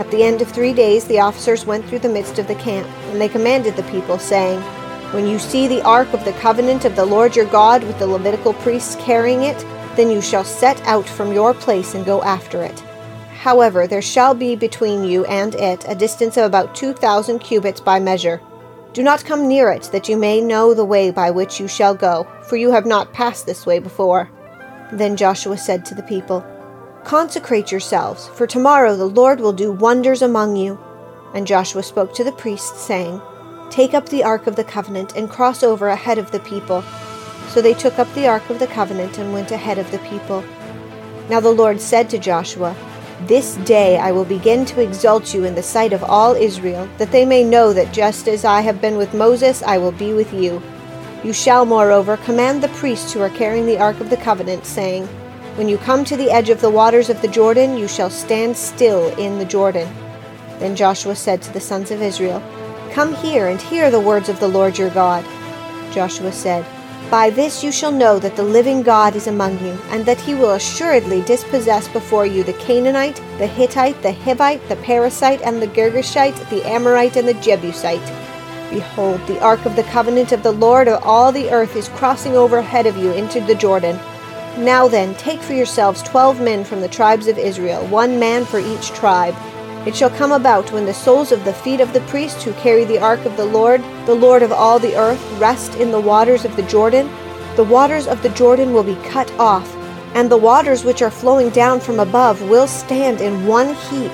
At 0.00 0.10
the 0.10 0.22
end 0.22 0.40
of 0.40 0.50
three 0.50 0.72
days, 0.72 1.04
the 1.04 1.20
officers 1.20 1.66
went 1.66 1.84
through 1.84 1.98
the 1.98 2.08
midst 2.08 2.38
of 2.38 2.48
the 2.48 2.54
camp, 2.54 2.88
and 3.10 3.20
they 3.20 3.28
commanded 3.28 3.76
the 3.76 3.82
people, 3.82 4.18
saying, 4.18 4.58
When 5.12 5.26
you 5.26 5.38
see 5.38 5.68
the 5.68 5.82
ark 5.82 6.10
of 6.14 6.24
the 6.24 6.32
covenant 6.32 6.86
of 6.86 6.96
the 6.96 7.04
Lord 7.04 7.36
your 7.36 7.44
God 7.44 7.84
with 7.84 7.98
the 7.98 8.06
Levitical 8.06 8.54
priests 8.54 8.96
carrying 8.98 9.42
it, 9.42 9.58
then 9.96 10.10
you 10.10 10.22
shall 10.22 10.42
set 10.42 10.80
out 10.86 11.06
from 11.06 11.34
your 11.34 11.52
place 11.52 11.94
and 11.94 12.06
go 12.06 12.22
after 12.22 12.62
it. 12.62 12.80
However, 13.42 13.86
there 13.86 14.00
shall 14.00 14.32
be 14.32 14.56
between 14.56 15.04
you 15.04 15.26
and 15.26 15.54
it 15.56 15.84
a 15.86 15.94
distance 15.94 16.38
of 16.38 16.44
about 16.44 16.74
two 16.74 16.94
thousand 16.94 17.40
cubits 17.40 17.82
by 17.82 18.00
measure. 18.00 18.40
Do 18.94 19.02
not 19.02 19.26
come 19.26 19.46
near 19.46 19.70
it, 19.70 19.90
that 19.92 20.08
you 20.08 20.16
may 20.16 20.40
know 20.40 20.72
the 20.72 20.82
way 20.82 21.10
by 21.10 21.30
which 21.30 21.60
you 21.60 21.68
shall 21.68 21.94
go, 21.94 22.26
for 22.48 22.56
you 22.56 22.70
have 22.70 22.86
not 22.86 23.12
passed 23.12 23.44
this 23.44 23.66
way 23.66 23.78
before. 23.78 24.30
Then 24.92 25.14
Joshua 25.14 25.58
said 25.58 25.84
to 25.84 25.94
the 25.94 26.02
people, 26.04 26.42
Consecrate 27.04 27.72
yourselves, 27.72 28.28
for 28.28 28.46
tomorrow 28.46 28.94
the 28.94 29.06
Lord 29.06 29.40
will 29.40 29.54
do 29.54 29.72
wonders 29.72 30.22
among 30.22 30.56
you. 30.56 30.78
And 31.34 31.46
Joshua 31.46 31.82
spoke 31.82 32.14
to 32.14 32.24
the 32.24 32.32
priests, 32.32 32.80
saying, 32.80 33.20
Take 33.70 33.94
up 33.94 34.08
the 34.08 34.22
ark 34.22 34.46
of 34.46 34.56
the 34.56 34.64
covenant 34.64 35.16
and 35.16 35.30
cross 35.30 35.62
over 35.62 35.88
ahead 35.88 36.18
of 36.18 36.30
the 36.30 36.40
people. 36.40 36.82
So 37.48 37.62
they 37.62 37.74
took 37.74 37.98
up 37.98 38.12
the 38.14 38.28
ark 38.28 38.48
of 38.50 38.58
the 38.58 38.66
covenant 38.66 39.18
and 39.18 39.32
went 39.32 39.50
ahead 39.50 39.78
of 39.78 39.90
the 39.90 39.98
people. 40.00 40.44
Now 41.28 41.40
the 41.40 41.50
Lord 41.50 41.80
said 41.80 42.10
to 42.10 42.18
Joshua, 42.18 42.76
This 43.22 43.56
day 43.58 43.96
I 43.96 44.12
will 44.12 44.24
begin 44.24 44.64
to 44.66 44.82
exalt 44.82 45.32
you 45.32 45.44
in 45.44 45.54
the 45.54 45.62
sight 45.62 45.92
of 45.92 46.04
all 46.04 46.34
Israel, 46.34 46.88
that 46.98 47.12
they 47.12 47.24
may 47.24 47.44
know 47.44 47.72
that 47.72 47.94
just 47.94 48.28
as 48.28 48.44
I 48.44 48.60
have 48.60 48.80
been 48.80 48.96
with 48.96 49.14
Moses, 49.14 49.62
I 49.62 49.78
will 49.78 49.92
be 49.92 50.12
with 50.12 50.32
you. 50.34 50.60
You 51.24 51.32
shall, 51.32 51.64
moreover, 51.64 52.16
command 52.18 52.62
the 52.62 52.68
priests 52.68 53.12
who 53.12 53.20
are 53.20 53.30
carrying 53.30 53.66
the 53.66 53.78
ark 53.78 54.00
of 54.00 54.10
the 54.10 54.16
covenant, 54.16 54.66
saying, 54.66 55.08
when 55.56 55.68
you 55.68 55.78
come 55.78 56.04
to 56.04 56.16
the 56.16 56.30
edge 56.30 56.48
of 56.48 56.60
the 56.60 56.70
waters 56.70 57.10
of 57.10 57.20
the 57.22 57.28
Jordan, 57.28 57.76
you 57.76 57.88
shall 57.88 58.10
stand 58.10 58.56
still 58.56 59.08
in 59.18 59.38
the 59.38 59.44
Jordan. 59.44 59.88
Then 60.58 60.76
Joshua 60.76 61.16
said 61.16 61.42
to 61.42 61.52
the 61.52 61.60
sons 61.60 61.90
of 61.90 62.02
Israel, 62.02 62.42
Come 62.92 63.14
here 63.14 63.48
and 63.48 63.60
hear 63.60 63.90
the 63.90 64.00
words 64.00 64.28
of 64.28 64.40
the 64.40 64.48
Lord 64.48 64.78
your 64.78 64.90
God. 64.90 65.24
Joshua 65.92 66.32
said, 66.32 66.64
By 67.10 67.30
this 67.30 67.64
you 67.64 67.72
shall 67.72 67.92
know 67.92 68.18
that 68.18 68.36
the 68.36 68.42
living 68.42 68.82
God 68.82 69.16
is 69.16 69.26
among 69.26 69.58
you, 69.64 69.72
and 69.90 70.06
that 70.06 70.20
he 70.20 70.34
will 70.34 70.52
assuredly 70.52 71.22
dispossess 71.22 71.88
before 71.88 72.26
you 72.26 72.42
the 72.42 72.52
Canaanite, 72.54 73.16
the 73.38 73.46
Hittite, 73.46 74.00
the 74.02 74.12
Hivite, 74.12 74.66
the 74.68 74.76
Perizzite, 74.76 75.40
and 75.44 75.60
the 75.60 75.68
Girgashite, 75.68 76.48
the 76.50 76.66
Amorite, 76.68 77.16
and 77.16 77.26
the 77.26 77.34
Jebusite. 77.34 78.00
Behold, 78.70 79.20
the 79.26 79.40
ark 79.40 79.64
of 79.66 79.74
the 79.74 79.82
covenant 79.84 80.30
of 80.32 80.42
the 80.42 80.52
Lord 80.52 80.86
of 80.86 81.02
all 81.02 81.32
the 81.32 81.50
earth 81.50 81.74
is 81.74 81.88
crossing 81.88 82.36
over 82.36 82.58
ahead 82.58 82.86
of 82.86 82.96
you 82.96 83.12
into 83.12 83.40
the 83.40 83.54
Jordan. 83.54 83.98
Now 84.58 84.88
then, 84.88 85.14
take 85.14 85.40
for 85.40 85.54
yourselves 85.54 86.02
twelve 86.02 86.40
men 86.40 86.64
from 86.64 86.80
the 86.80 86.88
tribes 86.88 87.28
of 87.28 87.38
Israel, 87.38 87.86
one 87.86 88.18
man 88.18 88.44
for 88.44 88.58
each 88.58 88.88
tribe. 88.90 89.34
It 89.86 89.96
shall 89.96 90.10
come 90.10 90.32
about 90.32 90.70
when 90.72 90.84
the 90.84 90.92
soles 90.92 91.32
of 91.32 91.44
the 91.46 91.54
feet 91.54 91.80
of 91.80 91.94
the 91.94 92.02
priests 92.02 92.42
who 92.42 92.52
carry 92.54 92.84
the 92.84 92.98
ark 92.98 93.24
of 93.24 93.36
the 93.38 93.46
Lord, 93.46 93.80
the 94.04 94.14
Lord 94.14 94.42
of 94.42 94.52
all 94.52 94.78
the 94.78 94.96
earth, 94.96 95.24
rest 95.40 95.76
in 95.76 95.90
the 95.90 96.00
waters 96.00 96.44
of 96.44 96.54
the 96.56 96.62
Jordan, 96.64 97.08
the 97.56 97.64
waters 97.64 98.06
of 98.06 98.22
the 98.22 98.28
Jordan 98.30 98.74
will 98.74 98.84
be 98.84 98.96
cut 99.08 99.30
off, 99.38 99.74
and 100.14 100.30
the 100.30 100.36
waters 100.36 100.84
which 100.84 101.00
are 101.00 101.10
flowing 101.10 101.48
down 101.50 101.80
from 101.80 101.98
above 101.98 102.42
will 102.50 102.66
stand 102.66 103.20
in 103.20 103.46
one 103.46 103.74
heap. 103.74 104.12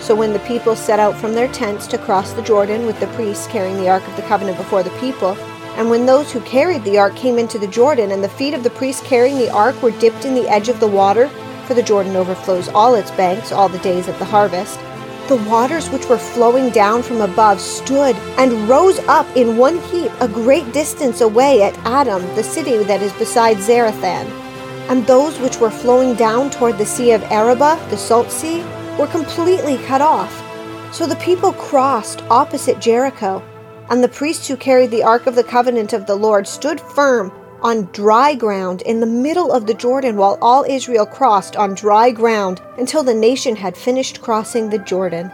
So 0.00 0.14
when 0.14 0.32
the 0.32 0.38
people 0.40 0.76
set 0.76 1.00
out 1.00 1.16
from 1.16 1.32
their 1.32 1.48
tents 1.48 1.86
to 1.88 1.98
cross 1.98 2.32
the 2.32 2.42
Jordan 2.42 2.86
with 2.86 3.00
the 3.00 3.06
priests 3.08 3.46
carrying 3.48 3.78
the 3.78 3.88
ark 3.88 4.06
of 4.06 4.14
the 4.16 4.22
covenant 4.22 4.58
before 4.58 4.82
the 4.82 4.90
people, 5.00 5.36
and 5.76 5.90
when 5.90 6.06
those 6.06 6.30
who 6.30 6.40
carried 6.42 6.84
the 6.84 6.98
ark 6.98 7.16
came 7.16 7.38
into 7.38 7.58
the 7.58 7.66
Jordan, 7.66 8.12
and 8.12 8.22
the 8.22 8.28
feet 8.28 8.54
of 8.54 8.62
the 8.62 8.70
priests 8.70 9.02
carrying 9.04 9.38
the 9.38 9.52
ark 9.52 9.80
were 9.82 9.90
dipped 9.90 10.24
in 10.24 10.34
the 10.34 10.48
edge 10.48 10.68
of 10.68 10.78
the 10.78 10.86
water, 10.86 11.28
for 11.66 11.74
the 11.74 11.82
Jordan 11.82 12.14
overflows 12.14 12.68
all 12.68 12.94
its 12.94 13.10
banks 13.12 13.50
all 13.50 13.68
the 13.68 13.78
days 13.78 14.06
of 14.06 14.18
the 14.18 14.24
harvest, 14.24 14.78
the 15.28 15.42
waters 15.48 15.88
which 15.88 16.06
were 16.06 16.18
flowing 16.18 16.70
down 16.70 17.02
from 17.02 17.22
above 17.22 17.60
stood 17.60 18.14
and 18.38 18.68
rose 18.68 18.98
up 19.08 19.26
in 19.36 19.56
one 19.56 19.80
heap 19.84 20.12
a 20.20 20.28
great 20.28 20.70
distance 20.72 21.22
away 21.22 21.62
at 21.62 21.76
Adam, 21.86 22.22
the 22.36 22.42
city 22.42 22.76
that 22.84 23.02
is 23.02 23.12
beside 23.14 23.56
Zarethan. 23.56 24.26
And 24.90 25.06
those 25.06 25.40
which 25.40 25.56
were 25.56 25.70
flowing 25.70 26.14
down 26.14 26.50
toward 26.50 26.76
the 26.76 26.84
sea 26.84 27.12
of 27.12 27.22
Arabah, 27.24 27.76
the 27.88 27.96
salt 27.96 28.30
sea, 28.30 28.62
were 28.98 29.06
completely 29.06 29.78
cut 29.86 30.02
off. 30.02 30.42
So 30.94 31.06
the 31.06 31.16
people 31.16 31.54
crossed 31.54 32.22
opposite 32.28 32.80
Jericho 32.80 33.42
and 33.90 34.02
the 34.02 34.08
priests 34.08 34.48
who 34.48 34.56
carried 34.56 34.90
the 34.90 35.02
Ark 35.02 35.26
of 35.26 35.34
the 35.34 35.44
Covenant 35.44 35.92
of 35.92 36.06
the 36.06 36.14
Lord 36.14 36.46
stood 36.46 36.80
firm 36.80 37.32
on 37.60 37.88
dry 37.92 38.34
ground 38.34 38.82
in 38.82 39.00
the 39.00 39.06
middle 39.06 39.50
of 39.50 39.66
the 39.66 39.74
Jordan 39.74 40.16
while 40.16 40.38
all 40.42 40.64
Israel 40.68 41.06
crossed 41.06 41.56
on 41.56 41.74
dry 41.74 42.10
ground 42.10 42.60
until 42.78 43.02
the 43.02 43.14
nation 43.14 43.56
had 43.56 43.76
finished 43.76 44.20
crossing 44.20 44.68
the 44.68 44.78
Jordan. 44.78 45.30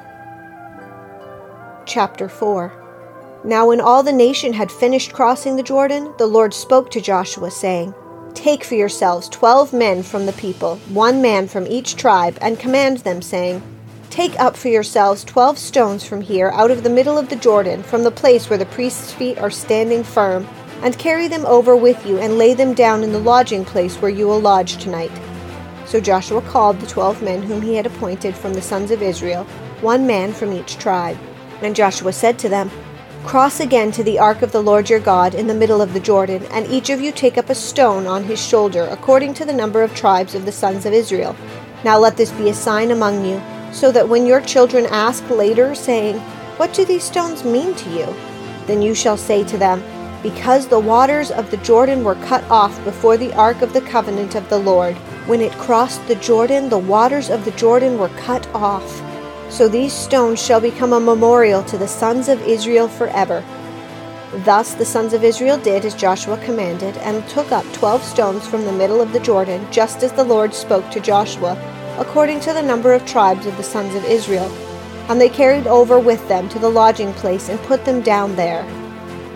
Chapter 1.86 2.28
4 2.28 3.42
Now, 3.44 3.66
when 3.66 3.80
all 3.80 4.02
the 4.02 4.12
nation 4.12 4.52
had 4.52 4.70
finished 4.70 5.12
crossing 5.12 5.56
the 5.56 5.62
Jordan, 5.62 6.14
the 6.18 6.26
Lord 6.26 6.54
spoke 6.54 6.90
to 6.92 7.00
Joshua, 7.00 7.50
saying, 7.50 7.92
Take 8.34 8.62
for 8.62 8.76
yourselves 8.76 9.28
twelve 9.28 9.72
men 9.72 10.04
from 10.04 10.24
the 10.24 10.32
people, 10.32 10.76
one 10.88 11.20
man 11.20 11.48
from 11.48 11.66
each 11.66 11.96
tribe, 11.96 12.38
and 12.40 12.60
command 12.60 12.98
them, 12.98 13.20
saying, 13.22 13.60
Take 14.10 14.40
up 14.40 14.56
for 14.56 14.66
yourselves 14.66 15.22
twelve 15.22 15.56
stones 15.56 16.02
from 16.02 16.20
here, 16.20 16.50
out 16.50 16.72
of 16.72 16.82
the 16.82 16.90
middle 16.90 17.16
of 17.16 17.28
the 17.28 17.36
Jordan, 17.36 17.80
from 17.84 18.02
the 18.02 18.10
place 18.10 18.50
where 18.50 18.58
the 18.58 18.66
priest's 18.66 19.12
feet 19.12 19.38
are 19.38 19.50
standing 19.50 20.02
firm, 20.02 20.48
and 20.82 20.98
carry 20.98 21.28
them 21.28 21.46
over 21.46 21.76
with 21.76 22.04
you, 22.04 22.18
and 22.18 22.36
lay 22.36 22.52
them 22.52 22.74
down 22.74 23.04
in 23.04 23.12
the 23.12 23.20
lodging 23.20 23.64
place 23.64 23.94
where 23.98 24.10
you 24.10 24.26
will 24.26 24.40
lodge 24.40 24.78
tonight. 24.78 25.12
So 25.86 26.00
Joshua 26.00 26.42
called 26.42 26.80
the 26.80 26.88
twelve 26.88 27.22
men 27.22 27.40
whom 27.40 27.62
he 27.62 27.76
had 27.76 27.86
appointed 27.86 28.34
from 28.34 28.52
the 28.52 28.60
sons 28.60 28.90
of 28.90 29.00
Israel, 29.00 29.44
one 29.80 30.08
man 30.08 30.32
from 30.32 30.52
each 30.52 30.76
tribe. 30.76 31.16
And 31.62 31.76
Joshua 31.76 32.12
said 32.12 32.36
to 32.40 32.48
them, 32.48 32.68
Cross 33.24 33.60
again 33.60 33.92
to 33.92 34.02
the 34.02 34.18
ark 34.18 34.42
of 34.42 34.50
the 34.50 34.62
Lord 34.62 34.90
your 34.90 34.98
God 34.98 35.36
in 35.36 35.46
the 35.46 35.54
middle 35.54 35.80
of 35.80 35.92
the 35.92 36.00
Jordan, 36.00 36.44
and 36.46 36.66
each 36.66 36.90
of 36.90 37.00
you 37.00 37.12
take 37.12 37.38
up 37.38 37.48
a 37.48 37.54
stone 37.54 38.08
on 38.08 38.24
his 38.24 38.44
shoulder, 38.44 38.88
according 38.90 39.34
to 39.34 39.44
the 39.44 39.52
number 39.52 39.84
of 39.84 39.94
tribes 39.94 40.34
of 40.34 40.46
the 40.46 40.52
sons 40.52 40.84
of 40.84 40.92
Israel. 40.92 41.36
Now 41.84 41.96
let 41.96 42.16
this 42.16 42.32
be 42.32 42.48
a 42.48 42.54
sign 42.54 42.90
among 42.90 43.24
you 43.24 43.40
so 43.72 43.92
that 43.92 44.08
when 44.08 44.26
your 44.26 44.40
children 44.40 44.86
ask 44.86 45.28
later, 45.30 45.74
saying, 45.74 46.18
What 46.58 46.72
do 46.74 46.84
these 46.84 47.04
stones 47.04 47.44
mean 47.44 47.74
to 47.76 47.90
you? 47.90 48.14
Then 48.66 48.82
you 48.82 48.94
shall 48.94 49.16
say 49.16 49.44
to 49.44 49.58
them, 49.58 49.82
Because 50.22 50.68
the 50.68 50.78
waters 50.78 51.30
of 51.30 51.50
the 51.50 51.56
Jordan 51.58 52.04
were 52.04 52.14
cut 52.26 52.44
off 52.50 52.82
before 52.84 53.16
the 53.16 53.32
ark 53.34 53.62
of 53.62 53.72
the 53.72 53.80
covenant 53.80 54.34
of 54.34 54.48
the 54.48 54.58
Lord. 54.58 54.96
When 55.26 55.40
it 55.40 55.52
crossed 55.52 56.06
the 56.08 56.16
Jordan, 56.16 56.68
the 56.68 56.78
waters 56.78 57.30
of 57.30 57.44
the 57.44 57.52
Jordan 57.52 57.98
were 57.98 58.08
cut 58.10 58.46
off. 58.54 59.02
So 59.50 59.68
these 59.68 59.92
stones 59.92 60.40
shall 60.40 60.60
become 60.60 60.92
a 60.92 61.00
memorial 61.00 61.62
to 61.64 61.78
the 61.78 61.88
sons 61.88 62.28
of 62.28 62.40
Israel 62.42 62.88
forever. 62.88 63.44
Thus 64.44 64.74
the 64.74 64.84
sons 64.84 65.12
of 65.12 65.24
Israel 65.24 65.58
did 65.58 65.84
as 65.84 65.94
Joshua 65.94 66.38
commanded, 66.38 66.96
and 66.98 67.26
took 67.28 67.50
up 67.50 67.64
twelve 67.72 68.02
stones 68.04 68.46
from 68.46 68.64
the 68.64 68.72
middle 68.72 69.00
of 69.00 69.12
the 69.12 69.18
Jordan, 69.18 69.66
just 69.72 70.04
as 70.04 70.12
the 70.12 70.22
Lord 70.22 70.54
spoke 70.54 70.88
to 70.92 71.00
Joshua, 71.00 71.56
according 72.00 72.40
to 72.40 72.52
the 72.52 72.62
number 72.62 72.92
of 72.92 73.06
tribes 73.06 73.46
of 73.46 73.56
the 73.56 73.62
sons 73.62 73.94
of 73.94 74.04
Israel. 74.04 74.50
And 75.08 75.20
they 75.20 75.28
carried 75.28 75.66
over 75.66 75.98
with 75.98 76.26
them 76.28 76.48
to 76.48 76.58
the 76.58 76.68
lodging 76.68 77.12
place, 77.14 77.48
and 77.48 77.60
put 77.60 77.84
them 77.84 78.00
down 78.00 78.36
there. 78.36 78.64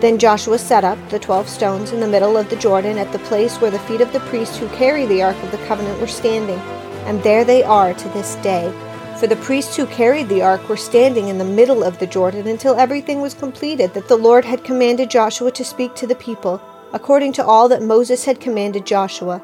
Then 0.00 0.18
Joshua 0.18 0.59
set 0.59 0.85
up 0.85 0.99
the 1.09 1.18
twelve 1.18 1.49
stones 1.49 1.92
in 1.92 2.00
the 2.00 2.09
middle 2.09 2.37
of 2.37 2.50
the 2.50 2.56
Jordan 2.56 2.99
at 2.99 3.12
the 3.12 3.18
place 3.21 3.56
where 3.56 3.71
the 3.71 3.78
feet 3.80 4.00
of 4.00 4.12
the 4.12 4.21
priests 4.21 4.56
who 4.56 4.68
carry 4.68 5.06
the 5.06 5.23
ark 5.23 5.37
of 5.42 5.50
the 5.50 5.66
covenant 5.66 6.00
were 6.00 6.06
standing, 6.06 6.59
and 7.06 7.23
there 7.23 7.44
they 7.44 7.62
are 7.62 7.94
to 7.94 8.09
this 8.11 8.35
day. 8.37 8.73
For 9.18 9.26
the 9.26 9.37
priests 9.37 9.76
who 9.76 9.87
carried 9.87 10.28
the 10.28 10.42
ark 10.42 10.68
were 10.68 10.76
standing 10.76 11.28
in 11.28 11.38
the 11.38 11.44
middle 11.44 11.85
of 11.85 11.99
the 11.99 12.06
Jordan 12.06 12.49
until 12.49 12.75
everything 12.75 13.21
was 13.21 13.33
completed 13.35 13.94
that 13.94 14.09
the 14.09 14.16
Lord 14.16 14.44
had 14.44 14.64
commanded 14.64 15.11
Joshua 15.11 15.50
to 15.52 15.64
speak 15.64 15.94
to 15.94 16.06
the 16.06 16.16
people, 16.16 16.61
according 16.92 17.33
to 17.35 17.44
all 17.44 17.68
that 17.68 17.83
Moses 17.83 18.25
had 18.25 18.40
commanded 18.40 18.85
Joshua. 18.85 19.42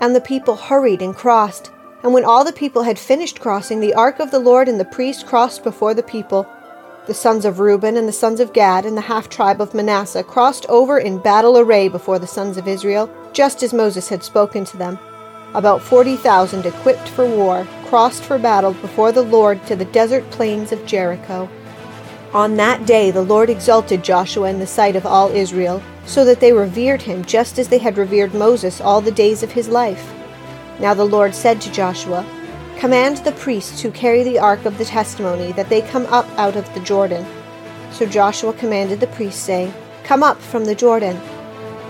And 0.00 0.14
the 0.14 0.20
people 0.20 0.56
hurried 0.56 1.02
and 1.02 1.14
crossed. 1.14 1.70
And 2.02 2.12
when 2.12 2.24
all 2.24 2.44
the 2.44 2.52
people 2.52 2.82
had 2.82 2.98
finished 2.98 3.40
crossing, 3.40 3.80
the 3.80 3.94
ark 3.94 4.20
of 4.20 4.30
the 4.30 4.38
Lord 4.38 4.68
and 4.68 4.78
the 4.78 4.84
priests 4.84 5.22
crossed 5.22 5.64
before 5.64 5.94
the 5.94 6.02
people. 6.02 6.46
The 7.06 7.14
sons 7.14 7.44
of 7.44 7.60
Reuben 7.60 7.96
and 7.96 8.08
the 8.08 8.12
sons 8.12 8.40
of 8.40 8.52
Gad 8.52 8.84
and 8.84 8.96
the 8.96 9.02
half 9.02 9.28
tribe 9.28 9.60
of 9.60 9.74
Manasseh 9.74 10.24
crossed 10.24 10.66
over 10.68 10.98
in 10.98 11.18
battle 11.18 11.58
array 11.58 11.88
before 11.88 12.18
the 12.18 12.26
sons 12.26 12.56
of 12.56 12.66
Israel, 12.66 13.08
just 13.32 13.62
as 13.62 13.72
Moses 13.72 14.08
had 14.08 14.24
spoken 14.24 14.64
to 14.64 14.76
them. 14.76 14.98
About 15.54 15.80
forty 15.80 16.16
thousand 16.16 16.66
equipped 16.66 17.08
for 17.08 17.24
war 17.24 17.66
crossed 17.86 18.24
for 18.24 18.38
battle 18.38 18.72
before 18.74 19.12
the 19.12 19.22
Lord 19.22 19.64
to 19.66 19.76
the 19.76 19.84
desert 19.86 20.28
plains 20.30 20.72
of 20.72 20.84
Jericho. 20.84 21.48
On 22.34 22.56
that 22.56 22.84
day 22.84 23.12
the 23.12 23.22
Lord 23.22 23.48
exalted 23.48 24.02
Joshua 24.02 24.50
in 24.50 24.58
the 24.58 24.66
sight 24.66 24.96
of 24.96 25.06
all 25.06 25.30
Israel, 25.30 25.80
so 26.04 26.24
that 26.24 26.40
they 26.40 26.52
revered 26.52 27.02
him 27.02 27.24
just 27.24 27.58
as 27.58 27.68
they 27.68 27.78
had 27.78 27.96
revered 27.96 28.34
Moses 28.34 28.80
all 28.80 29.00
the 29.00 29.12
days 29.12 29.42
of 29.44 29.52
his 29.52 29.68
life. 29.68 30.12
Now 30.78 30.94
the 30.94 31.04
Lord 31.04 31.34
said 31.34 31.60
to 31.62 31.72
Joshua, 31.72 32.24
Command 32.78 33.18
the 33.18 33.32
priests 33.32 33.80
who 33.80 33.90
carry 33.90 34.22
the 34.22 34.38
ark 34.38 34.66
of 34.66 34.76
the 34.76 34.84
testimony 34.84 35.52
that 35.52 35.70
they 35.70 35.80
come 35.80 36.04
up 36.06 36.26
out 36.38 36.56
of 36.56 36.72
the 36.74 36.80
Jordan. 36.80 37.24
So 37.90 38.04
Joshua 38.04 38.52
commanded 38.52 39.00
the 39.00 39.06
priests, 39.06 39.40
saying, 39.40 39.72
Come 40.04 40.22
up 40.22 40.38
from 40.38 40.66
the 40.66 40.74
Jordan. 40.74 41.18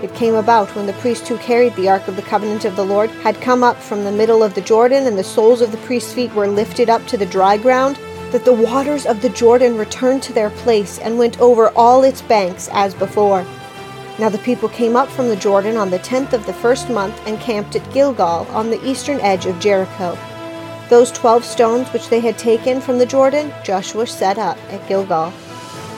It 0.01 0.13
came 0.13 0.35
about 0.35 0.73
when 0.75 0.85
the 0.85 0.93
priests 0.93 1.27
who 1.27 1.37
carried 1.39 1.75
the 1.75 1.89
ark 1.89 2.07
of 2.07 2.15
the 2.15 2.21
covenant 2.21 2.63
of 2.63 2.75
the 2.75 2.85
Lord 2.85 3.09
had 3.09 3.41
come 3.41 3.63
up 3.63 3.77
from 3.77 4.03
the 4.03 4.11
middle 4.11 4.43
of 4.43 4.53
the 4.53 4.61
Jordan, 4.61 5.07
and 5.07 5.17
the 5.17 5.23
soles 5.23 5.59
of 5.59 5.71
the 5.71 5.77
priests' 5.79 6.13
feet 6.13 6.33
were 6.33 6.47
lifted 6.47 6.89
up 6.89 7.05
to 7.07 7.17
the 7.17 7.25
dry 7.25 7.57
ground, 7.57 7.99
that 8.31 8.45
the 8.45 8.53
waters 8.53 9.05
of 9.05 9.21
the 9.21 9.29
Jordan 9.29 9.77
returned 9.77 10.23
to 10.23 10.33
their 10.33 10.51
place 10.51 10.99
and 10.99 11.17
went 11.17 11.39
over 11.41 11.69
all 11.69 12.03
its 12.03 12.21
banks 12.21 12.69
as 12.71 12.93
before. 12.93 13.45
Now 14.19 14.29
the 14.29 14.39
people 14.39 14.67
came 14.67 14.95
up 14.95 15.09
from 15.09 15.27
the 15.27 15.35
Jordan 15.35 15.77
on 15.77 15.91
the 15.91 15.99
tenth 15.99 16.33
of 16.33 16.45
the 16.47 16.53
first 16.53 16.89
month 16.89 17.21
and 17.27 17.39
camped 17.39 17.75
at 17.75 17.93
Gilgal 17.93 18.47
on 18.49 18.71
the 18.71 18.83
eastern 18.83 19.19
edge 19.19 19.45
of 19.45 19.59
Jericho. 19.59 20.17
Those 20.89 21.11
twelve 21.11 21.45
stones 21.45 21.89
which 21.89 22.09
they 22.09 22.19
had 22.19 22.37
taken 22.37 22.81
from 22.81 22.97
the 22.97 23.05
Jordan, 23.05 23.53
Joshua 23.63 24.07
set 24.07 24.39
up 24.39 24.57
at 24.71 24.87
Gilgal. 24.87 25.31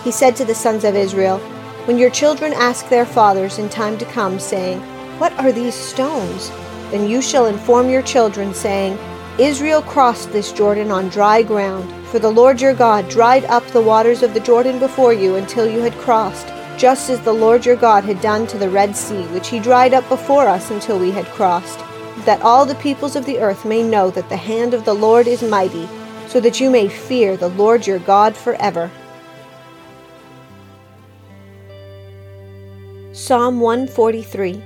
He 0.03 0.11
said 0.11 0.35
to 0.35 0.45
the 0.45 0.55
sons 0.55 0.83
of 0.83 0.95
Israel, 0.95 1.39
when 1.85 1.97
your 1.97 2.09
children 2.09 2.53
ask 2.53 2.89
their 2.89 3.05
fathers 3.05 3.57
in 3.57 3.69
time 3.69 3.97
to 3.99 4.05
come, 4.05 4.37
saying, 4.37 4.79
What 5.17 5.33
are 5.39 5.51
these 5.51 5.73
stones? 5.73 6.49
Then 6.91 7.09
you 7.09 7.21
shall 7.21 7.45
inform 7.45 7.89
your 7.89 8.01
children, 8.01 8.53
saying, 8.53 8.97
Israel 9.39 9.81
crossed 9.81 10.31
this 10.31 10.51
Jordan 10.51 10.91
on 10.91 11.07
dry 11.07 11.41
ground, 11.41 11.89
for 12.07 12.19
the 12.19 12.29
Lord 12.29 12.59
your 12.59 12.73
God 12.73 13.07
dried 13.09 13.45
up 13.45 13.65
the 13.67 13.81
waters 13.81 14.23
of 14.23 14.33
the 14.33 14.39
Jordan 14.39 14.77
before 14.77 15.13
you 15.13 15.37
until 15.37 15.69
you 15.69 15.79
had 15.79 15.93
crossed, 15.93 16.47
just 16.79 17.09
as 17.09 17.19
the 17.19 17.33
Lord 17.33 17.65
your 17.65 17.75
God 17.75 18.05
had 18.05 18.21
done 18.21 18.47
to 18.47 18.57
the 18.57 18.69
Red 18.69 18.95
Sea, 18.95 19.23
which 19.33 19.49
he 19.49 19.59
dried 19.59 19.93
up 19.93 20.07
before 20.07 20.47
us 20.47 20.71
until 20.71 20.97
we 20.97 21.11
had 21.11 21.25
crossed, 21.25 21.77
that 22.23 22.41
all 22.41 22.65
the 22.65 22.75
peoples 22.75 23.17
of 23.17 23.25
the 23.25 23.39
earth 23.39 23.65
may 23.65 23.83
know 23.83 24.09
that 24.11 24.29
the 24.29 24.37
hand 24.37 24.73
of 24.73 24.85
the 24.85 24.93
Lord 24.93 25.27
is 25.27 25.43
mighty, 25.43 25.89
so 26.29 26.39
that 26.39 26.61
you 26.61 26.69
may 26.69 26.87
fear 26.87 27.35
the 27.35 27.49
Lord 27.49 27.85
your 27.85 27.99
God 27.99 28.33
forever. 28.33 28.89
Psalm 33.11 33.59
143 33.59 34.63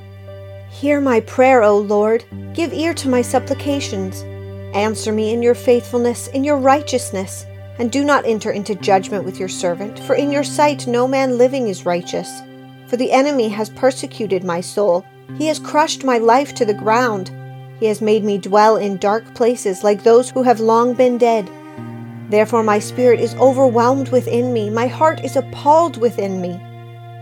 Hear 0.70 1.02
my 1.02 1.20
prayer, 1.22 1.64
O 1.64 1.80
Lord. 1.80 2.26
Give 2.54 2.74
ear 2.74 2.94
to 2.94 3.10
my 3.10 3.24
supplications. 3.24 4.22
Answer 4.76 5.12
me 5.12 5.34
in 5.34 5.42
your 5.42 5.56
faithfulness, 5.56 6.28
in 6.28 6.44
your 6.44 6.58
righteousness, 6.58 7.48
and 7.80 7.92
do 7.92 8.04
not 8.04 8.26
enter 8.26 8.52
into 8.52 8.76
judgment 8.76 9.26
with 9.26 9.40
your 9.40 9.50
servant, 9.50 10.00
for 10.00 10.16
in 10.16 10.32
your 10.32 10.44
sight 10.44 10.88
no 10.88 11.08
man 11.08 11.38
living 11.38 11.68
is 11.68 11.86
righteous. 11.86 12.42
For 12.88 12.98
the 12.98 13.12
enemy 13.12 13.50
has 13.50 13.70
persecuted 13.70 14.44
my 14.44 14.62
soul, 14.62 15.06
he 15.38 15.48
has 15.48 15.60
crushed 15.60 16.04
my 16.04 16.18
life 16.18 16.54
to 16.56 16.66
the 16.66 16.74
ground. 16.74 17.32
He 17.80 17.88
has 17.88 18.02
made 18.02 18.24
me 18.24 18.38
dwell 18.38 18.78
in 18.78 18.98
dark 18.98 19.34
places 19.34 19.84
like 19.84 20.04
those 20.04 20.30
who 20.30 20.44
have 20.44 20.60
long 20.60 20.94
been 20.94 21.18
dead. 21.18 21.50
Therefore 22.30 22.64
my 22.64 22.80
spirit 22.80 23.20
is 23.20 23.36
overwhelmed 23.36 24.10
within 24.10 24.54
me, 24.54 24.70
my 24.70 24.88
heart 24.88 25.24
is 25.24 25.36
appalled 25.36 25.98
within 25.98 26.42
me. 26.42 26.62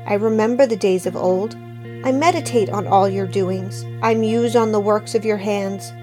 I 0.06 0.16
remember 0.16 0.66
the 0.66 0.76
days 0.76 1.06
of 1.06 1.16
old. 1.16 1.56
I 2.04 2.12
meditate 2.12 2.70
on 2.70 2.88
all 2.88 3.08
your 3.08 3.28
doings. 3.28 3.86
I 4.02 4.16
muse 4.16 4.56
on 4.56 4.72
the 4.72 4.80
works 4.80 5.14
of 5.14 5.24
your 5.24 5.38
hands. 5.38 5.94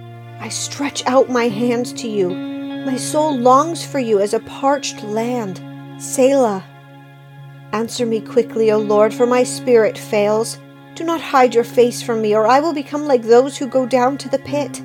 I 0.41 0.49
stretch 0.49 1.05
out 1.07 1.29
my 1.29 1.49
hands 1.49 1.93
to 1.95 2.09
you. 2.09 2.58
My 2.85 2.97
soul 2.97 3.37
longs 3.37 3.85
for 3.85 3.99
you 3.99 4.21
as 4.21 4.35
a 4.35 4.41
parched 4.41 5.03
land. 5.03 5.61
Selah. 6.03 6.65
Answer 7.73 8.07
me 8.07 8.21
quickly, 8.21 8.71
O 8.71 8.79
Lord, 8.79 9.13
for 9.13 9.27
my 9.27 9.43
spirit 9.43 9.99
fails. 9.99 10.59
Do 10.95 11.05
not 11.05 11.21
hide 11.21 11.55
your 11.55 11.65
face 11.65 12.03
from 12.03 12.23
me, 12.23 12.35
or 12.35 12.47
I 12.47 12.61
will 12.61 12.73
become 12.73 13.07
like 13.07 13.23
those 13.23 13.59
who 13.59 13.67
go 13.67 13.85
down 13.85 14.17
to 14.19 14.29
the 14.29 14.39
pit. 14.39 14.81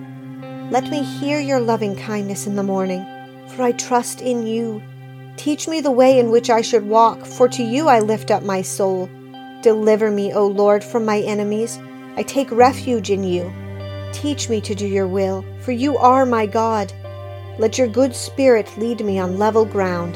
Let 0.69 0.89
me 0.89 1.03
hear 1.03 1.39
your 1.39 1.59
loving 1.59 1.95
kindness 1.95 2.45
in 2.45 2.55
the 2.55 2.63
morning, 2.63 3.05
for 3.47 3.63
I 3.63 3.71
trust 3.71 4.21
in 4.21 4.45
you. 4.45 4.81
Teach 5.37 5.67
me 5.67 5.79
the 5.79 5.91
way 5.91 6.19
in 6.19 6.29
which 6.29 6.49
I 6.49 6.61
should 6.61 6.85
walk, 6.85 7.25
for 7.25 7.47
to 7.49 7.63
you 7.63 7.87
I 7.87 7.99
lift 7.99 8.31
up 8.31 8.43
my 8.43 8.61
soul. 8.61 9.09
Deliver 9.61 10.11
me, 10.11 10.33
O 10.33 10.45
Lord, 10.45 10.83
from 10.83 11.05
my 11.05 11.19
enemies. 11.21 11.79
I 12.17 12.23
take 12.23 12.51
refuge 12.51 13.09
in 13.09 13.23
you. 13.23 13.51
Teach 14.11 14.49
me 14.49 14.61
to 14.61 14.75
do 14.75 14.85
your 14.85 15.07
will, 15.07 15.45
for 15.61 15.71
you 15.71 15.97
are 15.97 16.25
my 16.25 16.45
God. 16.45 16.91
Let 17.59 17.77
your 17.77 17.87
good 17.87 18.15
spirit 18.15 18.77
lead 18.79 19.05
me 19.05 19.19
on 19.19 19.37
level 19.37 19.63
ground. 19.63 20.15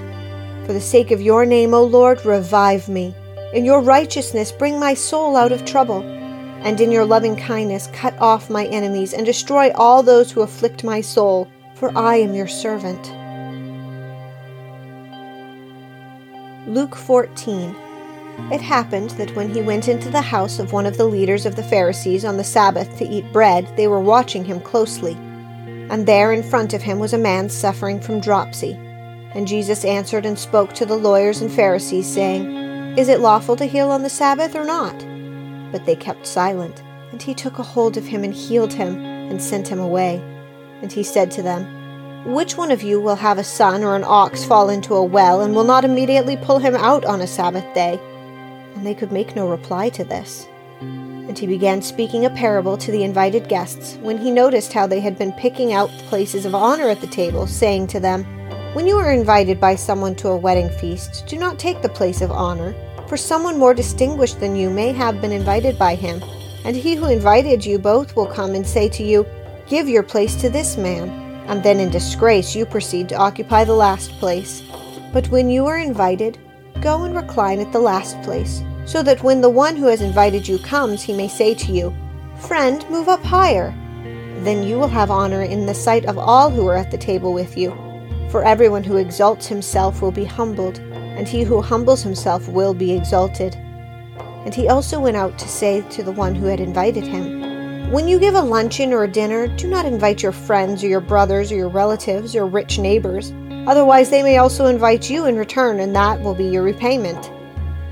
For 0.66 0.74
the 0.74 0.82
sake 0.82 1.12
of 1.12 1.22
your 1.22 1.46
name, 1.46 1.74
O 1.74 1.84
Lord, 1.84 2.26
revive 2.26 2.90
me. 2.90 3.14
In 3.54 3.64
your 3.64 3.80
righteousness, 3.80 4.52
bring 4.52 4.80
my 4.80 4.96
soul 4.96 5.36
out 5.36 5.52
of 5.52 5.64
trouble. 5.64 6.02
And 6.02 6.82
in 6.82 6.92
your 6.92 7.06
loving 7.06 7.36
kindness, 7.36 7.90
cut 7.94 8.18
off 8.20 8.50
my 8.50 8.66
enemies 8.66 9.14
and 9.14 9.26
destroy 9.26 9.72
all 9.74 10.02
those 10.02 10.32
who 10.32 10.42
afflict 10.42 10.84
my 10.84 11.00
soul, 11.00 11.48
for 11.76 11.96
I 11.96 12.16
am 12.16 12.34
your 12.34 12.48
servant. 12.48 13.14
Luke 16.68 16.96
14. 16.96 17.76
It 18.52 18.62
happened 18.62 19.12
that 19.12 19.36
when 19.36 19.54
he 19.54 19.62
went 19.62 19.88
into 19.88 20.10
the 20.10 20.22
house 20.22 20.58
of 20.58 20.74
one 20.74 20.88
of 20.88 20.98
the 20.98 21.06
leaders 21.06 21.46
of 21.46 21.56
the 21.56 21.64
Pharisees 21.64 22.26
on 22.26 22.38
the 22.38 22.44
Sabbath 22.44 22.98
to 22.98 23.08
eat 23.08 23.32
bread, 23.32 23.72
they 23.78 23.88
were 23.88 24.00
watching 24.00 24.44
him 24.44 24.60
closely. 24.60 25.16
And 25.90 26.06
there 26.06 26.32
in 26.32 26.44
front 26.44 26.74
of 26.74 26.82
him 26.82 27.00
was 27.00 27.14
a 27.14 27.18
man 27.18 27.50
suffering 27.50 28.00
from 28.00 28.20
dropsy. 28.20 28.74
And 29.34 29.48
Jesus 29.48 29.86
answered 29.86 30.26
and 30.26 30.38
spoke 30.38 30.74
to 30.74 30.86
the 30.86 30.98
lawyers 30.98 31.42
and 31.42 31.52
Pharisees, 31.52 32.12
saying, 32.12 32.98
Is 32.98 33.10
it 33.10 33.20
lawful 33.20 33.56
to 33.58 33.66
heal 33.66 33.92
on 33.92 34.04
the 34.04 34.10
Sabbath 34.10 34.56
or 34.56 34.64
not? 34.64 34.98
But 35.72 35.86
they 35.86 35.96
kept 35.96 36.26
silent. 36.26 36.84
And 37.12 37.22
he 37.22 37.34
took 37.34 37.60
a 37.60 37.64
hold 37.64 37.98
of 37.98 38.06
him 38.06 38.24
and 38.24 38.34
healed 38.34 38.74
him, 38.74 38.98
and 39.04 39.42
sent 39.42 39.68
him 39.68 39.80
away. 39.80 40.22
And 40.82 40.92
he 40.92 41.04
said 41.04 41.32
to 41.32 41.42
them, 41.42 41.78
which 42.28 42.58
one 42.58 42.72
of 42.72 42.84
you 42.84 43.00
will 43.00 43.16
have 43.16 43.38
a 43.38 43.44
son 43.44 43.86
or 43.86 43.96
an 43.96 44.04
ox 44.06 44.44
fall 44.44 44.70
into 44.70 44.96
a 44.96 45.04
well 45.04 45.42
and 45.42 45.56
will 45.56 45.64
not 45.64 45.86
immediately 45.86 46.36
pull 46.36 46.60
him 46.60 46.76
out 46.76 47.06
on 47.06 47.22
a 47.22 47.28
Sabbath 47.28 47.64
day? 47.74 47.98
And 48.76 48.86
they 48.86 48.94
could 48.94 49.14
make 49.14 49.34
no 49.34 49.48
reply 49.48 49.88
to 49.90 50.04
this. 50.04 50.46
And 51.28 51.38
he 51.38 51.48
began 51.48 51.82
speaking 51.82 52.26
a 52.26 52.30
parable 52.30 52.78
to 52.78 52.92
the 52.92 53.04
invited 53.04 53.50
guests 53.50 53.98
when 54.02 54.18
he 54.18 54.32
noticed 54.32 54.74
how 54.74 54.88
they 54.88 55.00
had 55.00 55.18
been 55.18 55.32
picking 55.34 55.74
out 55.74 55.90
places 56.10 56.46
of 56.46 56.56
honor 56.56 56.90
at 56.90 57.02
the 57.02 57.08
table, 57.08 57.48
saying 57.48 57.88
to 57.88 58.00
them, 58.00 58.24
When 58.74 58.88
you 58.88 58.98
are 58.98 59.12
invited 59.12 59.60
by 59.60 59.76
someone 59.76 60.16
to 60.16 60.30
a 60.30 60.38
wedding 60.38 60.70
feast, 60.70 61.26
do 61.28 61.38
not 61.38 61.60
take 61.60 61.82
the 61.82 61.90
place 61.90 62.22
of 62.22 62.32
honor, 62.32 62.74
for 63.08 63.18
someone 63.18 63.58
more 63.58 63.74
distinguished 63.74 64.40
than 64.40 64.56
you 64.56 64.70
may 64.70 64.92
have 64.94 65.22
been 65.22 65.32
invited 65.32 65.78
by 65.78 65.96
him. 65.96 66.22
And 66.64 66.76
he 66.76 66.96
who 66.96 67.08
invited 67.08 67.66
you 67.66 67.80
both 67.80 68.16
will 68.16 68.28
come 68.28 68.56
and 68.56 68.66
say 68.66 68.90
to 68.90 69.04
you, 69.04 69.26
Give 69.68 69.90
your 69.90 70.04
place 70.04 70.36
to 70.38 70.50
this 70.50 70.78
man 70.78 71.28
and 71.48 71.64
then 71.64 71.80
in 71.80 71.90
disgrace 71.90 72.56
you 72.56 72.66
proceed 72.66 73.10
to 73.10 73.16
occupy 73.16 73.64
the 73.64 73.74
last 73.74 74.12
place. 74.20 74.62
But 75.14 75.30
when 75.30 75.50
you 75.50 75.66
are 75.66 75.78
invited, 75.78 76.38
go 76.82 77.04
and 77.04 77.16
recline 77.16 77.60
at 77.60 77.72
the 77.72 77.80
last 77.80 78.22
place, 78.22 78.62
so 78.88 79.04
that 79.04 79.22
when 79.22 79.42
the 79.42 79.50
one 79.50 79.76
who 79.76 79.88
has 79.88 80.02
invited 80.02 80.48
you 80.48 80.58
comes, 80.58 81.04
he 81.04 81.14
may 81.14 81.28
say 81.28 81.54
to 81.54 81.72
you, 81.74 81.94
Friend, 82.40 82.90
move 82.90 83.10
up 83.10 83.22
higher. 83.22 83.76
Then 84.44 84.64
you 84.64 84.80
will 84.80 84.88
have 84.88 85.12
honor 85.12 85.44
in 85.44 85.66
the 85.66 85.74
sight 85.74 86.06
of 86.06 86.18
all 86.18 86.50
who 86.50 86.66
are 86.68 86.78
at 86.78 86.90
the 86.90 86.98
table 86.98 87.34
with 87.34 87.58
you. 87.58 87.76
For 88.30 88.44
everyone 88.44 88.86
who 88.86 88.98
exalts 88.98 89.46
himself 89.46 90.02
will 90.02 90.12
be 90.12 90.24
humbled, 90.24 90.80
and 90.80 91.28
he 91.28 91.44
who 91.44 91.62
humbles 91.62 92.02
himself 92.02 92.48
will 92.48 92.74
be 92.74 92.94
exalted. 92.94 93.56
And 94.46 94.56
he 94.56 94.70
also 94.70 95.02
went 95.02 95.18
out 95.18 95.38
to 95.40 95.50
say 95.50 95.82
to 95.90 96.02
the 96.02 96.12
one 96.12 96.34
who 96.34 96.46
had 96.46 96.62
invited 96.62 97.04
him, 97.04 97.92
When 97.92 98.08
you 98.08 98.20
give 98.20 98.36
a 98.36 98.42
luncheon 98.42 98.94
or 98.94 99.04
a 99.04 99.12
dinner, 99.12 99.48
do 99.48 99.68
not 99.68 99.86
invite 99.86 100.24
your 100.24 100.32
friends 100.32 100.82
or 100.82 100.88
your 100.88 101.02
brothers 101.02 101.52
or 101.52 101.56
your 101.56 101.70
relatives 101.70 102.38
or 102.38 102.46
rich 102.46 102.80
neighbors. 102.80 103.34
Otherwise, 103.68 104.10
they 104.10 104.24
may 104.24 104.38
also 104.38 104.68
invite 104.68 105.10
you 105.10 105.26
in 105.26 105.36
return, 105.36 105.82
and 105.82 105.94
that 105.94 106.22
will 106.22 106.36
be 106.36 106.46
your 106.46 106.64
repayment. 106.64 107.32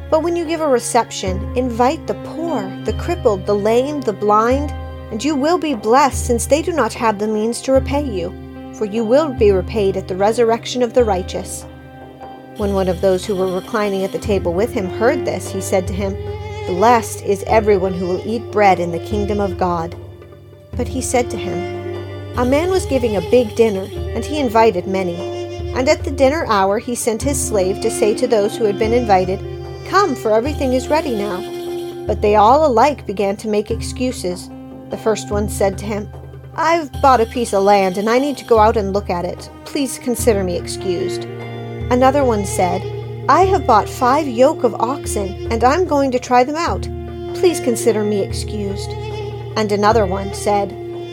But 0.09 0.23
when 0.23 0.35
you 0.35 0.45
give 0.45 0.61
a 0.61 0.67
reception, 0.67 1.41
invite 1.57 2.05
the 2.05 2.13
poor, 2.25 2.61
the 2.85 2.93
crippled, 2.93 3.45
the 3.45 3.55
lame, 3.55 4.01
the 4.01 4.13
blind, 4.13 4.71
and 5.11 5.23
you 5.23 5.35
will 5.35 5.57
be 5.57 5.75
blessed, 5.75 6.25
since 6.25 6.45
they 6.45 6.61
do 6.61 6.71
not 6.71 6.93
have 6.93 7.19
the 7.19 7.27
means 7.27 7.61
to 7.61 7.71
repay 7.71 8.03
you, 8.03 8.33
for 8.73 8.85
you 8.85 9.03
will 9.03 9.33
be 9.33 9.51
repaid 9.51 9.97
at 9.97 10.07
the 10.07 10.15
resurrection 10.15 10.83
of 10.83 10.93
the 10.93 11.03
righteous. 11.03 11.65
When 12.57 12.73
one 12.73 12.87
of 12.87 13.01
those 13.01 13.25
who 13.25 13.35
were 13.35 13.53
reclining 13.53 14.03
at 14.03 14.11
the 14.11 14.19
table 14.19 14.53
with 14.53 14.71
him 14.71 14.87
heard 14.87 15.25
this, 15.25 15.51
he 15.51 15.61
said 15.61 15.87
to 15.87 15.93
him, 15.93 16.13
Blessed 16.67 17.23
is 17.23 17.43
everyone 17.47 17.93
who 17.93 18.07
will 18.07 18.27
eat 18.27 18.51
bread 18.51 18.79
in 18.79 18.91
the 18.91 19.05
kingdom 19.05 19.39
of 19.39 19.57
God. 19.57 19.95
But 20.75 20.87
he 20.87 21.01
said 21.01 21.29
to 21.31 21.37
him, 21.37 22.37
A 22.37 22.45
man 22.45 22.69
was 22.69 22.85
giving 22.85 23.15
a 23.15 23.29
big 23.29 23.55
dinner, 23.55 23.87
and 24.15 24.23
he 24.23 24.39
invited 24.39 24.87
many. 24.87 25.15
And 25.75 25.89
at 25.89 26.03
the 26.03 26.11
dinner 26.11 26.45
hour 26.47 26.79
he 26.79 26.95
sent 26.95 27.21
his 27.21 27.45
slave 27.45 27.81
to 27.81 27.91
say 27.91 28.15
to 28.15 28.27
those 28.27 28.55
who 28.55 28.63
had 28.63 28.79
been 28.79 28.93
invited, 28.93 29.54
Come, 29.85 30.15
for 30.15 30.31
everything 30.31 30.73
is 30.73 30.87
ready 30.87 31.15
now. 31.15 32.05
But 32.05 32.21
they 32.21 32.35
all 32.35 32.65
alike 32.65 33.05
began 33.05 33.37
to 33.37 33.47
make 33.47 33.71
excuses. 33.71 34.49
The 34.89 34.97
first 34.97 35.31
one 35.31 35.49
said 35.49 35.77
to 35.79 35.85
him, 35.85 36.09
I've 36.55 36.91
bought 37.01 37.21
a 37.21 37.25
piece 37.25 37.53
of 37.53 37.63
land 37.63 37.97
and 37.97 38.09
I 38.09 38.19
need 38.19 38.37
to 38.37 38.45
go 38.45 38.59
out 38.59 38.77
and 38.77 38.93
look 38.93 39.09
at 39.09 39.25
it. 39.25 39.49
Please 39.65 39.99
consider 39.99 40.43
me 40.43 40.57
excused. 40.57 41.25
Another 41.91 42.23
one 42.23 42.45
said, 42.45 42.81
I 43.27 43.45
have 43.45 43.65
bought 43.67 43.89
five 43.89 44.27
yoke 44.27 44.63
of 44.63 44.75
oxen, 44.75 45.51
and 45.51 45.63
I'm 45.63 45.85
going 45.85 46.11
to 46.11 46.19
try 46.19 46.43
them 46.43 46.55
out. 46.55 46.83
Please 47.35 47.59
consider 47.59 48.03
me 48.03 48.21
excused. 48.21 48.89
And 49.57 49.71
another 49.71 50.05
one 50.05 50.33
said, 50.33 50.71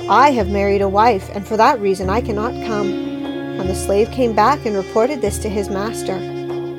I 0.08 0.30
have 0.30 0.48
married 0.48 0.82
a 0.82 0.88
wife, 0.88 1.30
and 1.34 1.46
for 1.46 1.56
that 1.56 1.80
reason 1.80 2.10
I 2.10 2.20
cannot 2.20 2.52
come. 2.66 2.92
And 2.92 3.68
the 3.68 3.74
slave 3.74 4.10
came 4.10 4.34
back 4.34 4.66
and 4.66 4.76
reported 4.76 5.20
this 5.20 5.38
to 5.38 5.48
his 5.48 5.70
master. 5.70 6.31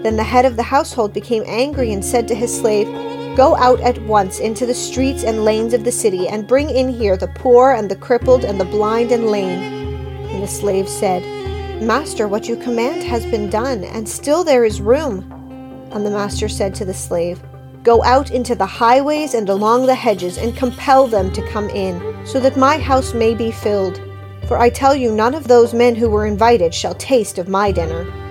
Then 0.04 0.18
the 0.18 0.24
head 0.24 0.44
of 0.44 0.58
the 0.58 0.64
household 0.64 1.14
became 1.14 1.44
angry 1.48 1.94
and 1.94 2.04
said 2.04 2.28
to 2.28 2.36
his 2.36 2.54
slave, 2.56 2.88
Go 3.38 3.56
out 3.56 3.80
at 3.80 4.00
once 4.04 4.40
into 4.40 4.66
the 4.66 4.74
streets 4.74 5.24
and 5.24 5.46
lanes 5.46 5.74
of 5.74 5.86
the 5.86 5.92
city, 5.92 6.28
and 6.28 6.46
bring 6.46 6.70
in 6.70 6.90
here 6.90 7.16
the 7.16 7.30
poor 7.30 7.72
and 7.72 7.90
the 7.90 7.96
crippled 7.96 8.44
and 8.44 8.60
the 8.60 8.66
blind 8.66 9.14
and 9.14 9.28
lame. 9.28 10.28
And 10.30 10.44
the 10.44 10.48
slave 10.48 10.90
said, 10.90 11.24
Master, 11.82 12.28
what 12.28 12.48
you 12.48 12.58
command 12.58 13.02
has 13.04 13.26
been 13.26 13.50
done, 13.50 13.86
and 13.86 14.08
still 14.08 14.44
there 14.44 14.66
is 14.66 14.82
room. 14.82 15.30
And 15.92 16.06
the 16.06 16.12
master 16.12 16.50
said 16.50 16.76
to 16.76 16.86
the 16.86 16.94
slave, 16.94 17.42
Go 17.82 18.04
out 18.04 18.30
into 18.30 18.56
the 18.56 18.66
highways 18.66 19.34
and 19.34 19.50
along 19.50 19.86
the 19.86 19.96
hedges, 19.96 20.38
and 20.38 20.56
compel 20.56 21.08
them 21.08 21.32
to 21.32 21.50
come 21.50 21.70
in, 21.70 22.26
so 22.26 22.40
that 22.42 22.58
my 22.58 22.78
house 22.78 23.14
may 23.14 23.34
be 23.34 23.52
filled. 23.52 24.02
For 24.48 24.58
I 24.58 24.70
tell 24.70 24.96
you, 24.96 25.12
none 25.12 25.34
of 25.34 25.48
those 25.48 25.74
men 25.74 25.96
who 25.96 26.10
were 26.10 26.26
invited 26.26 26.74
shall 26.74 26.96
taste 26.96 27.38
of 27.38 27.48
my 27.48 27.72
dinner. 27.72 28.23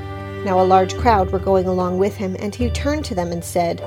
Now 0.45 0.61
a 0.61 0.65
large 0.65 0.97
crowd 0.97 1.31
were 1.31 1.39
going 1.39 1.67
along 1.67 1.99
with 1.99 2.17
him, 2.17 2.37
and 2.41 2.53
he 2.53 2.69
turned 2.71 3.05
to 3.05 3.15
them 3.15 3.31
and 3.31 3.45
said, 3.45 3.81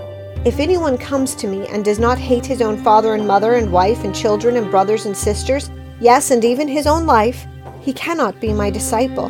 If 0.46 0.60
anyone 0.60 0.98
comes 0.98 1.36
to 1.36 1.48
me 1.48 1.68
and 1.68 1.84
does 1.84 2.00
not 2.00 2.18
hate 2.18 2.46
his 2.46 2.62
own 2.62 2.82
father 2.82 3.14
and 3.14 3.28
mother 3.28 3.56
and 3.56 3.74
wife 3.74 4.06
and 4.06 4.16
children 4.16 4.56
and 4.56 4.72
brothers 4.72 5.06
and 5.06 5.18
sisters, 5.18 5.70
yes, 6.00 6.32
and 6.32 6.46
even 6.46 6.68
his 6.68 6.88
own 6.88 7.06
life, 7.06 7.46
he 7.82 7.92
cannot 7.92 8.40
be 8.40 8.54
my 8.54 8.70
disciple. 8.70 9.28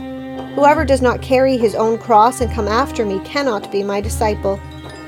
Whoever 0.56 0.86
does 0.86 1.02
not 1.02 1.22
carry 1.22 1.58
his 1.58 1.74
own 1.74 1.98
cross 1.98 2.42
and 2.42 2.52
come 2.52 2.68
after 2.68 3.06
me 3.06 3.20
cannot 3.26 3.72
be 3.72 3.82
my 3.82 4.02
disciple. 4.02 4.60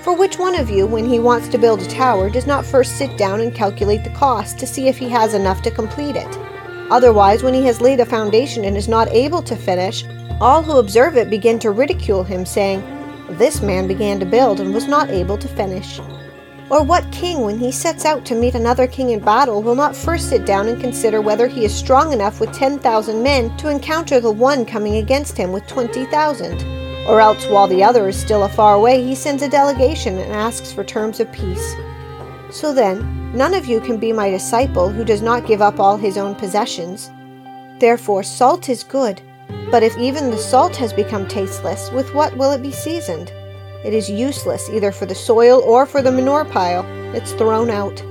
For 0.01 0.15
which 0.15 0.39
one 0.39 0.55
of 0.55 0.69
you, 0.69 0.87
when 0.87 1.05
he 1.05 1.19
wants 1.19 1.47
to 1.49 1.57
build 1.57 1.81
a 1.81 1.87
tower, 1.87 2.29
does 2.29 2.47
not 2.47 2.65
first 2.65 2.97
sit 2.97 3.17
down 3.17 3.41
and 3.41 3.53
calculate 3.53 4.03
the 4.03 4.09
cost 4.09 4.57
to 4.57 4.65
see 4.65 4.87
if 4.87 4.97
he 4.97 5.07
has 5.09 5.33
enough 5.33 5.61
to 5.61 5.71
complete 5.71 6.15
it? 6.15 6.46
Otherwise, 6.89 7.43
when 7.43 7.53
he 7.53 7.65
has 7.65 7.81
laid 7.81 7.99
a 7.99 8.05
foundation 8.05 8.63
and 8.63 8.77
is 8.77 8.87
not 8.87 9.09
able 9.09 9.41
to 9.41 9.55
finish, 9.55 10.05
all 10.39 10.63
who 10.63 10.77
observe 10.77 11.17
it 11.17 11.29
begin 11.29 11.59
to 11.59 11.71
ridicule 11.71 12.23
him, 12.23 12.45
saying, 12.45 12.81
This 13.31 13.61
man 13.61 13.87
began 13.87 14.19
to 14.19 14.25
build 14.25 14.59
and 14.59 14.73
was 14.73 14.87
not 14.87 15.09
able 15.09 15.37
to 15.37 15.47
finish. 15.47 15.99
Or 16.69 16.83
what 16.83 17.09
king, 17.11 17.41
when 17.41 17.57
he 17.57 17.71
sets 17.71 18.05
out 18.05 18.25
to 18.25 18.35
meet 18.35 18.55
another 18.55 18.87
king 18.87 19.11
in 19.11 19.19
battle, 19.19 19.61
will 19.61 19.75
not 19.75 19.95
first 19.95 20.29
sit 20.29 20.45
down 20.45 20.67
and 20.67 20.79
consider 20.79 21.21
whether 21.21 21.47
he 21.47 21.65
is 21.65 21.73
strong 21.73 22.13
enough 22.13 22.39
with 22.39 22.53
10,000 22.53 23.23
men 23.23 23.55
to 23.57 23.69
encounter 23.69 24.19
the 24.19 24.31
one 24.31 24.65
coming 24.65 24.97
against 24.97 25.37
him 25.37 25.51
with 25.51 25.65
20,000? 25.67 26.61
Or 27.07 27.21
else, 27.21 27.45
while 27.47 27.67
the 27.67 27.83
other 27.83 28.09
is 28.09 28.19
still 28.19 28.43
afar 28.43 28.75
away, 28.75 29.01
he 29.01 29.15
sends 29.15 29.43
a 29.43 29.49
delegation 29.49 30.17
and 30.17 30.31
asks 30.33 30.73
for 30.73 30.83
terms 30.83 31.21
of 31.21 31.31
peace. 31.31 31.75
So 32.49 32.73
then, 32.73 33.35
none 33.35 33.53
of 33.53 33.65
you 33.65 33.79
can 33.81 33.97
be 33.97 34.13
my 34.13 34.29
disciple 34.29 34.89
who 34.89 35.03
does 35.03 35.21
not 35.21 35.45
give 35.45 35.61
up 35.61 35.79
all 35.79 35.97
his 35.97 36.17
own 36.17 36.35
possessions. 36.35 37.11
Therefore, 37.79 38.23
salt 38.23 38.69
is 38.69 38.83
good, 38.83 39.21
but 39.69 39.83
if 39.83 39.97
even 39.97 40.31
the 40.31 40.37
salt 40.37 40.75
has 40.77 40.93
become 40.93 41.27
tasteless, 41.27 41.91
with 41.91 42.13
what 42.13 42.35
will 42.37 42.51
it 42.51 42.61
be 42.61 42.71
seasoned? 42.71 43.31
It 43.83 43.93
is 43.93 44.09
useless 44.09 44.69
either 44.69 44.91
for 44.91 45.05
the 45.05 45.15
soil 45.15 45.61
or 45.61 45.85
for 45.85 46.01
the 46.01 46.11
manure 46.11 46.45
pile. 46.45 46.85
It's 47.13 47.33
thrown 47.33 47.69
out. 47.69 48.03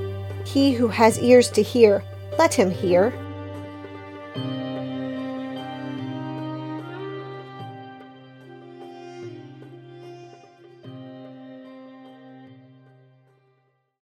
He 0.44 0.72
who 0.72 0.88
has 0.88 1.18
ears 1.18 1.50
to 1.50 1.62
hear, 1.62 2.04
let 2.38 2.54
him 2.54 2.70
hear. 2.70 3.12